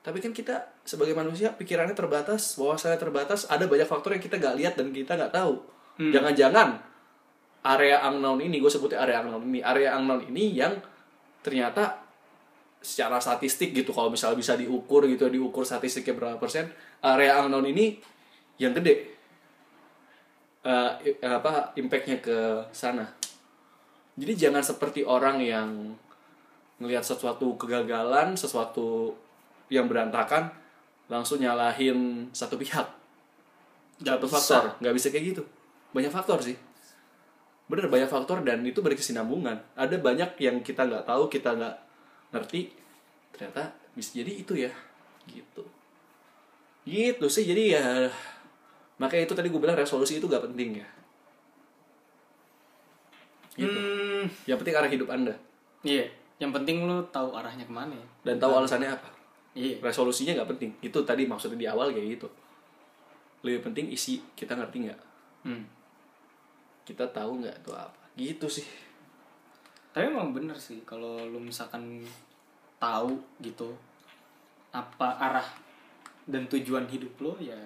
[0.00, 4.56] Tapi kan kita sebagai manusia pikirannya terbatas wawasannya terbatas ada banyak faktor yang kita nggak
[4.56, 5.60] lihat dan kita nggak tahu.
[6.00, 6.80] Jangan-jangan
[7.60, 10.80] area unknown ini gue sebutnya area unknown ini area unknown ini yang
[11.44, 11.99] ternyata
[12.80, 16.72] secara statistik gitu kalau misalnya bisa diukur gitu diukur statistiknya berapa persen
[17.04, 18.00] area unknown ini
[18.56, 19.16] yang gede.
[20.60, 23.08] Eh, i- apa impactnya ke sana.
[24.20, 25.96] Jadi jangan seperti orang yang
[26.80, 29.16] ngelihat sesuatu kegagalan sesuatu
[29.72, 30.52] yang berantakan
[31.08, 32.84] langsung nyalahin satu pihak.
[34.00, 34.34] Satu bisa.
[34.36, 34.64] faktor.
[34.80, 35.42] Nggak bisa kayak gitu.
[35.92, 36.56] Banyak faktor sih.
[37.68, 39.56] Bener banyak faktor dan itu berkesinambungan.
[39.76, 41.76] Ada banyak yang kita nggak tahu kita nggak
[42.30, 42.70] ngerti?
[43.34, 44.72] Ternyata bisa jadi itu ya.
[45.26, 45.62] Gitu.
[46.86, 47.84] Gitu sih jadi ya
[49.00, 50.88] makanya itu tadi gue bilang resolusi itu gak penting ya.
[53.58, 53.76] Gitu.
[53.76, 55.34] Hmm, yang penting arah hidup anda.
[55.84, 56.08] Iya.
[56.40, 58.06] Yang penting lu tahu arahnya ke mana ya.
[58.24, 59.08] dan tahu alasannya apa?
[59.52, 59.82] Iya.
[59.82, 60.70] resolusinya nggak penting.
[60.80, 62.28] Itu tadi maksudnya di awal kayak gitu.
[63.44, 65.00] Lebih penting isi kita ngerti nggak?
[65.40, 65.64] Hmm.
[66.84, 68.00] kita tahu nggak itu apa?
[68.18, 68.66] Gitu sih
[69.90, 72.02] Tapi emang bener sih kalau lu misalkan
[72.78, 73.74] tahu gitu
[74.70, 75.48] apa arah
[76.30, 77.58] dan tujuan hidup lo ya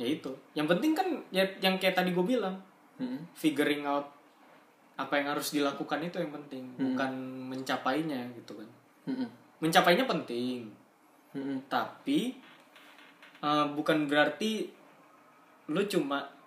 [0.00, 0.32] ya itu.
[0.56, 2.56] Yang penting kan ya yang kayak tadi gue bilang
[2.98, 3.20] Mm-mm.
[3.36, 4.08] figuring out
[4.98, 7.12] apa yang harus dilakukan itu yang penting bukan
[7.52, 8.68] mencapainya gitu kan.
[9.12, 9.28] Mm-mm.
[9.60, 10.72] Mencapainya penting
[11.36, 11.58] Mm-mm.
[11.68, 12.40] tapi
[13.44, 14.72] eh, bukan berarti
[15.68, 16.37] lu cuma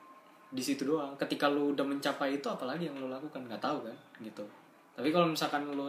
[0.51, 3.95] di situ doang ketika lu udah mencapai itu apalagi yang lu lakukan nggak tahu kan
[4.19, 4.43] gitu
[4.93, 5.87] tapi kalau misalkan lu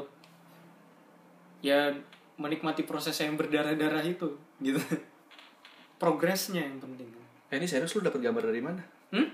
[1.60, 1.90] ya
[2.34, 4.78] menikmati proses yang berdarah-darah itu gitu
[6.02, 7.10] progresnya yang penting
[7.52, 8.80] Eh, ini serius lu dapat gambar dari mana?
[9.12, 9.28] hmm?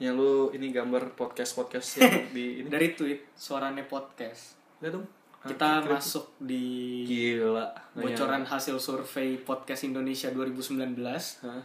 [0.00, 2.68] Yang lu ini gambar podcast podcast yang di ini.
[2.72, 5.04] dari tweet suaranya podcast Lihat dong.
[5.44, 5.92] kita Keren.
[5.92, 6.64] masuk di
[7.04, 7.66] Gila.
[7.92, 10.96] bocoran hasil survei podcast Indonesia 2019
[11.44, 11.60] Hah?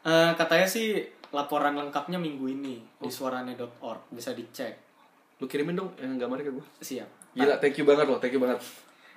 [0.00, 4.86] Eh, katanya sih laporan lengkapnya minggu ini di suarane.org bisa dicek
[5.38, 6.66] Lu kirimin dong yang gambarnya ke gua.
[6.78, 8.58] siap Gila, thank you banget loh, thank you banget.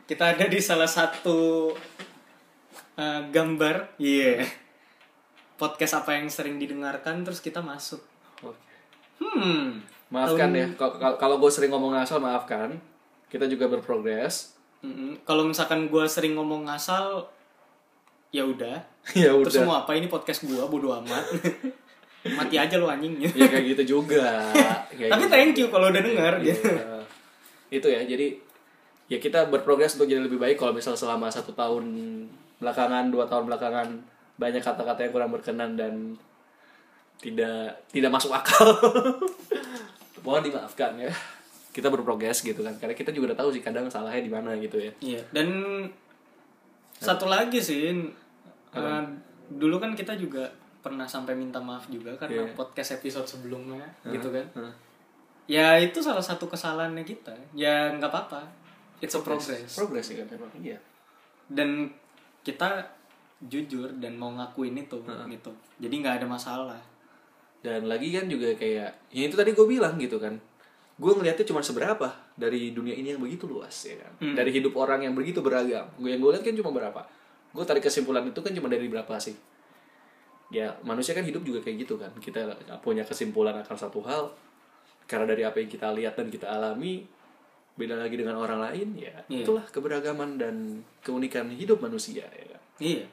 [0.03, 1.71] kita ada di salah satu
[2.95, 4.43] eh, gambar iya
[5.55, 8.01] podcast apa yang sering didengarkan terus kita masuk
[8.41, 8.57] Oke.
[9.17, 9.81] hmm
[10.11, 10.67] Maafkan Tahun- ya,
[11.15, 12.75] kalau- gue sering ngomong ngasal maafkan.
[13.31, 14.59] Kita juga berprogres.
[15.23, 17.31] Kalau misalkan gue sering ngomong ngasal
[18.27, 18.83] ya udah
[19.15, 19.63] ya terus udah.
[19.63, 21.23] mau apa ini podcast gue bodo amat
[22.23, 24.45] mati aja lu anjing ya kayak gitu juga.
[24.89, 25.33] Kayak tapi gitu.
[25.33, 26.53] thank you kalau udah denger Iya.
[26.53, 26.69] gitu
[27.71, 28.27] itu ya jadi
[29.07, 31.87] ya kita berprogres untuk jadi lebih baik kalau misal selama satu tahun
[32.59, 33.87] belakangan dua tahun belakangan
[34.35, 36.19] banyak kata-kata yang kurang berkenan dan
[37.17, 38.75] tidak tidak masuk akal
[40.23, 41.09] mohon dimaafkan ya
[41.71, 44.75] kita berprogres gitu kan karena kita juga udah tahu sih kadang salahnya di mana gitu
[44.75, 45.47] ya Iya, dan
[46.93, 47.87] satu lagi sih,
[48.69, 49.03] eh,
[49.49, 50.51] dulu kan kita juga
[50.81, 52.53] pernah sampai minta maaf juga karena Iya.
[52.53, 54.45] podcast episode sebelumnya, gitu kan.
[54.55, 54.73] Hah.
[55.45, 57.33] Ya itu salah satu kesalahannya kita.
[57.51, 58.41] Ya nggak apa-apa,
[58.99, 59.71] it's a progress.
[59.71, 60.77] progres sih kan memang iya
[61.45, 61.91] Dan
[62.39, 62.81] kita
[63.41, 65.51] jujur dan mau ngakuin itu, gitu.
[65.77, 66.81] Jadi nggak ada masalah.
[67.61, 70.33] dan lagi kan juga kayak ya itu tadi gue bilang gitu kan
[70.97, 74.33] gue ngelihatnya cuma seberapa dari dunia ini yang begitu luas ya kan Hmm.
[74.33, 77.05] dari hidup orang yang begitu beragam gue yang gue lihat kan cuma berapa
[77.53, 79.37] gue tarik kesimpulan itu kan cuma dari berapa sih
[80.51, 82.43] ya manusia kan hidup juga kayak gitu kan kita
[82.77, 84.27] punya kesimpulan akan satu hal
[85.07, 87.07] karena dari apa yang kita lihat dan kita alami
[87.71, 89.41] beda lagi dengan orang lain ya Iya.
[89.41, 90.55] itulah keberagaman dan
[90.99, 93.05] keunikan hidup manusia ya kan Iya.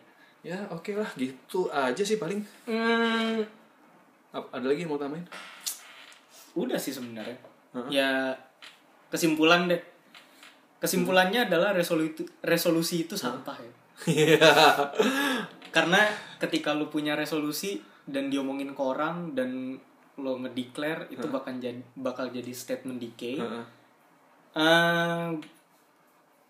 [0.42, 3.38] ya oke lah gitu aja sih paling Hmm,
[4.28, 5.24] Ap- ada lagi yang mau tambahin
[6.52, 7.38] udah sih sebenarnya.
[7.86, 8.34] Ya
[9.08, 9.78] kesimpulan deh.
[10.78, 13.72] Kesimpulannya adalah resolusi resolusi itu sampah ya.
[14.10, 14.50] Iya.
[15.78, 16.02] Karena
[16.42, 19.78] ketika lu punya resolusi dan diomongin ke orang dan
[20.18, 23.64] lo ngedeclare itu bakal jadi bakal jadi statement decay Heeh.
[24.58, 25.28] Eh,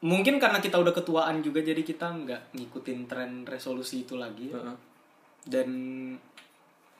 [0.00, 4.48] mungkin karena kita udah ketuaan juga jadi kita nggak ngikutin tren resolusi itu lagi.
[4.56, 4.76] Heeh.
[5.48, 5.68] dan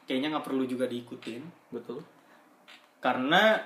[0.08, 2.00] kayaknya nggak perlu juga diikutin Betul.
[3.00, 3.60] karena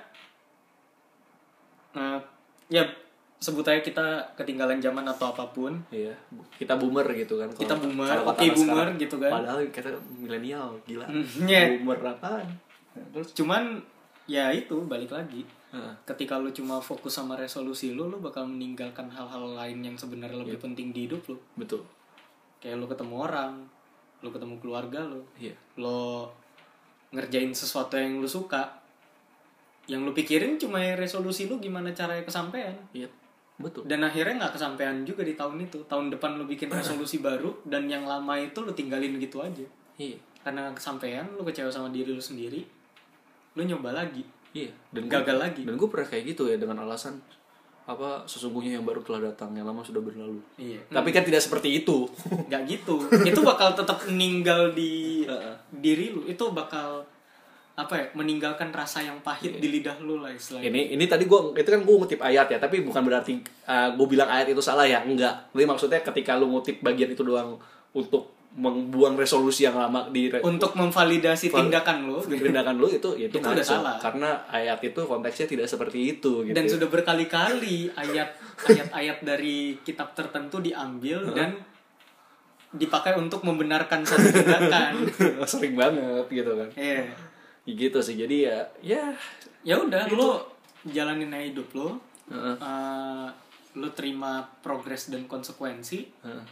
[1.95, 2.19] eh,
[2.67, 2.83] ya
[3.43, 6.15] sebut aja kita ketinggalan zaman atau apa pun Iya,
[6.55, 7.51] kita boomer gitu kan.
[7.51, 8.95] Kita boomer, oke anak boomer sekarang.
[8.95, 9.31] gitu kan.
[9.35, 11.03] Padahal kita milenial, gila.
[11.03, 11.75] Hmm, yeah.
[11.75, 12.47] Boomer apaan?
[13.11, 13.83] Terus cuman
[14.23, 15.43] ya itu balik lagi
[16.05, 20.61] ketika lu cuma fokus sama resolusi lu lu bakal meninggalkan hal-hal lain yang sebenarnya lebih
[20.61, 21.81] penting di hidup lu betul.
[22.61, 23.65] kayak lu ketemu orang
[24.21, 25.57] lu ketemu keluarga lu Iya.
[25.75, 26.29] lo
[27.09, 28.69] ngerjain sesuatu yang lu suka
[29.89, 33.09] yang lu pikirin cuma resolusi lu gimana caranya kesampaian Iya.
[33.55, 33.85] Betul.
[33.85, 37.85] dan akhirnya nggak kesampaian juga di tahun itu tahun depan lu bikin resolusi baru dan
[37.85, 39.61] yang lama itu lu tinggalin gitu aja
[39.95, 40.17] Iya.
[40.41, 42.65] karena nggak kesampaian lu kecewa sama diri lu sendiri
[43.53, 45.61] lu nyoba lagi Iya, dan Gagal lagi.
[45.65, 47.17] Dan gue pernah kayak gitu ya dengan alasan
[47.83, 50.37] apa sesungguhnya yang baru telah datang, yang lama sudah berlalu.
[50.55, 52.05] iya Tapi kan tidak seperti itu.
[52.47, 55.25] nggak gitu itu bakal tetap meninggal di
[55.73, 57.01] diri lu itu bakal
[57.73, 61.57] apa ya meninggalkan rasa yang pahit di lidah lu lah istilahnya ini ini tadi gue
[61.57, 63.41] itu kan gue ngutip ayat ya, tapi bukan berarti
[63.97, 65.49] gue bilang ayat itu salah ya, enggak.
[65.57, 67.57] Jadi maksudnya ketika lu ngutip bagian itu doang
[67.97, 73.25] untuk membuang resolusi yang lama di untuk memvalidasi Val- tindakan lu tindakan lu itu ya
[73.25, 73.97] itu, Itu udah salah.
[73.97, 76.53] karena ayat itu konteksnya tidak seperti itu gitu.
[76.53, 76.77] dan ya.
[76.77, 78.37] sudah berkali-kali ayat
[78.69, 81.57] ayat-ayat dari kitab tertentu diambil dan
[82.77, 85.01] dipakai untuk membenarkan satu tindakan
[85.49, 86.69] sering banget gitu kan.
[86.77, 87.32] Iya.
[87.63, 88.15] Gitu sih.
[88.15, 89.03] Jadi ya ya
[89.61, 90.35] ya udah lu
[90.83, 91.95] jalanin aja hidup lu
[92.27, 92.55] Heeh.
[92.55, 93.27] Eh,
[93.73, 96.45] lu terima progres dan konsekuensi Heeh.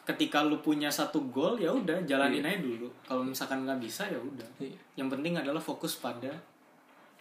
[0.00, 4.16] ketika lu punya satu goal ya udah jalanin aja dulu kalau misalkan nggak bisa ya
[4.16, 4.74] udah Iya.
[4.96, 6.32] yang penting adalah fokus pada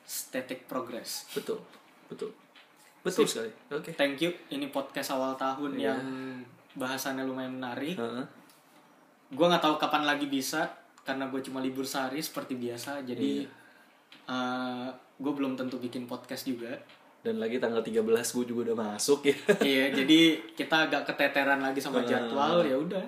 [0.01, 1.59] static progress betul
[2.07, 2.33] betul
[3.01, 3.45] betul Sip.
[3.45, 3.51] sekali.
[3.69, 3.91] Oke.
[3.93, 5.93] thank you ini podcast awal tahun Iya.
[5.93, 6.01] yang
[6.73, 8.25] bahasannya lumayan menarik Heeh.
[9.29, 10.65] gue nggak tahu kapan lagi bisa
[11.01, 14.93] karena gue cuma libur sehari seperti biasa jadi Iya.
[15.15, 16.77] gue belum tentu bikin podcast juga
[17.19, 19.35] Dan lagi tanggal 13 gue juga udah masuk ya.
[19.67, 20.19] iya jadi
[20.49, 22.07] kita agak keteteran lagi sama Ah.
[22.07, 23.05] jadwal ya udah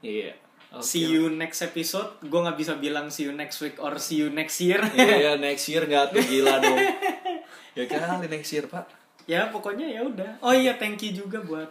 [0.00, 0.30] Iya.
[0.70, 0.86] Oke.
[0.86, 4.30] see you next episode gue nggak bisa bilang see you next week or see you
[4.30, 6.78] next year Iya, next year nggak tuh gila dong.
[7.72, 8.86] ya kali next year, Pak.
[9.26, 11.70] ya pokoknya ya udah oh iya thank you juga buat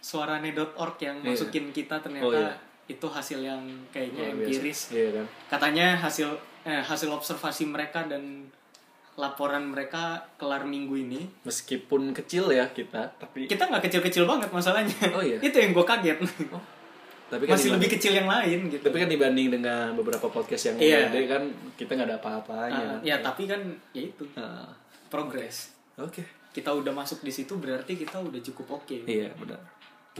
[0.00, 1.28] suarane.org yang Iya.
[1.28, 2.54] masukin kita ternyata Oh, iya.
[2.90, 5.26] Itu hasil yang kayaknya empiris Iya kan.
[5.48, 6.26] katanya hasil
[6.62, 8.50] eh, hasil observasi mereka dan
[9.14, 10.02] laporan mereka
[10.34, 15.38] kelar minggu ini Meskipun kecil ya kita, tapi kita nggak kecil-kecil banget masalahnya Oh, iya.
[15.42, 16.18] itu yang gue kaget
[17.30, 20.62] tapi kan masih dibanding- lebih kecil yang lain gitu Tapi kan dibanding dengan beberapa podcast
[20.66, 20.98] yang Iya.
[21.06, 21.42] gede kan
[21.78, 22.84] kita nggak ada apa-apanya.
[22.90, 23.60] Ah, ya tapi kan
[23.92, 24.66] ya itu Ah,
[25.06, 26.26] progress Oke.
[26.50, 29.62] kita udah masuk di situ berarti kita udah cukup oke Iya, benar.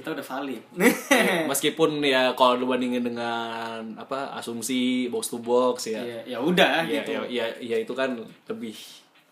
[0.00, 0.64] Kita udah valid.
[1.20, 6.00] Ya, meskipun ya kalau dibandingin dengan apa asumsi box to box ya.
[6.00, 7.12] Ya ya udah ya, gitu.
[7.12, 8.16] ya, ya, ya itu kan
[8.48, 8.72] lebih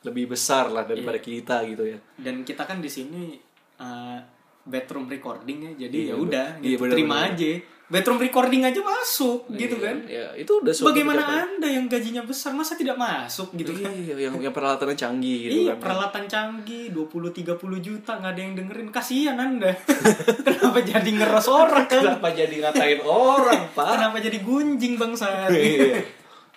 [0.04, 1.98] lebih besar lah daripada kita gitu ya.
[2.20, 3.34] Dan kita kan di sini
[3.80, 4.20] uh,
[4.68, 6.80] bedroom recording ya jadi Iya, ya udah iya, gitu.
[6.84, 7.32] bener, terima bener.
[7.32, 7.52] aja
[7.88, 9.96] bedroom recording aja masuk gitu Iya, kan?
[10.04, 11.48] ya itu udah suatu bagaimana pencapaian.
[11.48, 13.88] anda yang gajinya besar masa tidak masuk gitu kan?
[13.90, 15.80] Iya yang yang peralatannya canggih gitu iya kan.
[15.80, 17.48] peralatan canggih 20-30
[17.80, 18.88] juta nggak ada yang dengerin.
[18.88, 19.72] Kasihan anda.
[20.46, 21.88] Kenapa jadi ngeros orang?
[21.88, 23.88] Kenapa jadi ngatain orang pak?
[23.96, 26.04] Kenapa jadi gunjing bangsa Iya.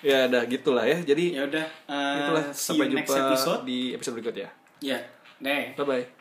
[0.04, 1.00] ya udah gitulah ya.
[1.00, 2.44] Jadi ya udah uh, itulah.
[2.52, 3.64] sampai jumpa episode.
[3.64, 4.52] di episode berikutnya.
[4.84, 5.00] Ya
[5.40, 5.74] deh.
[5.74, 6.21] Bye bye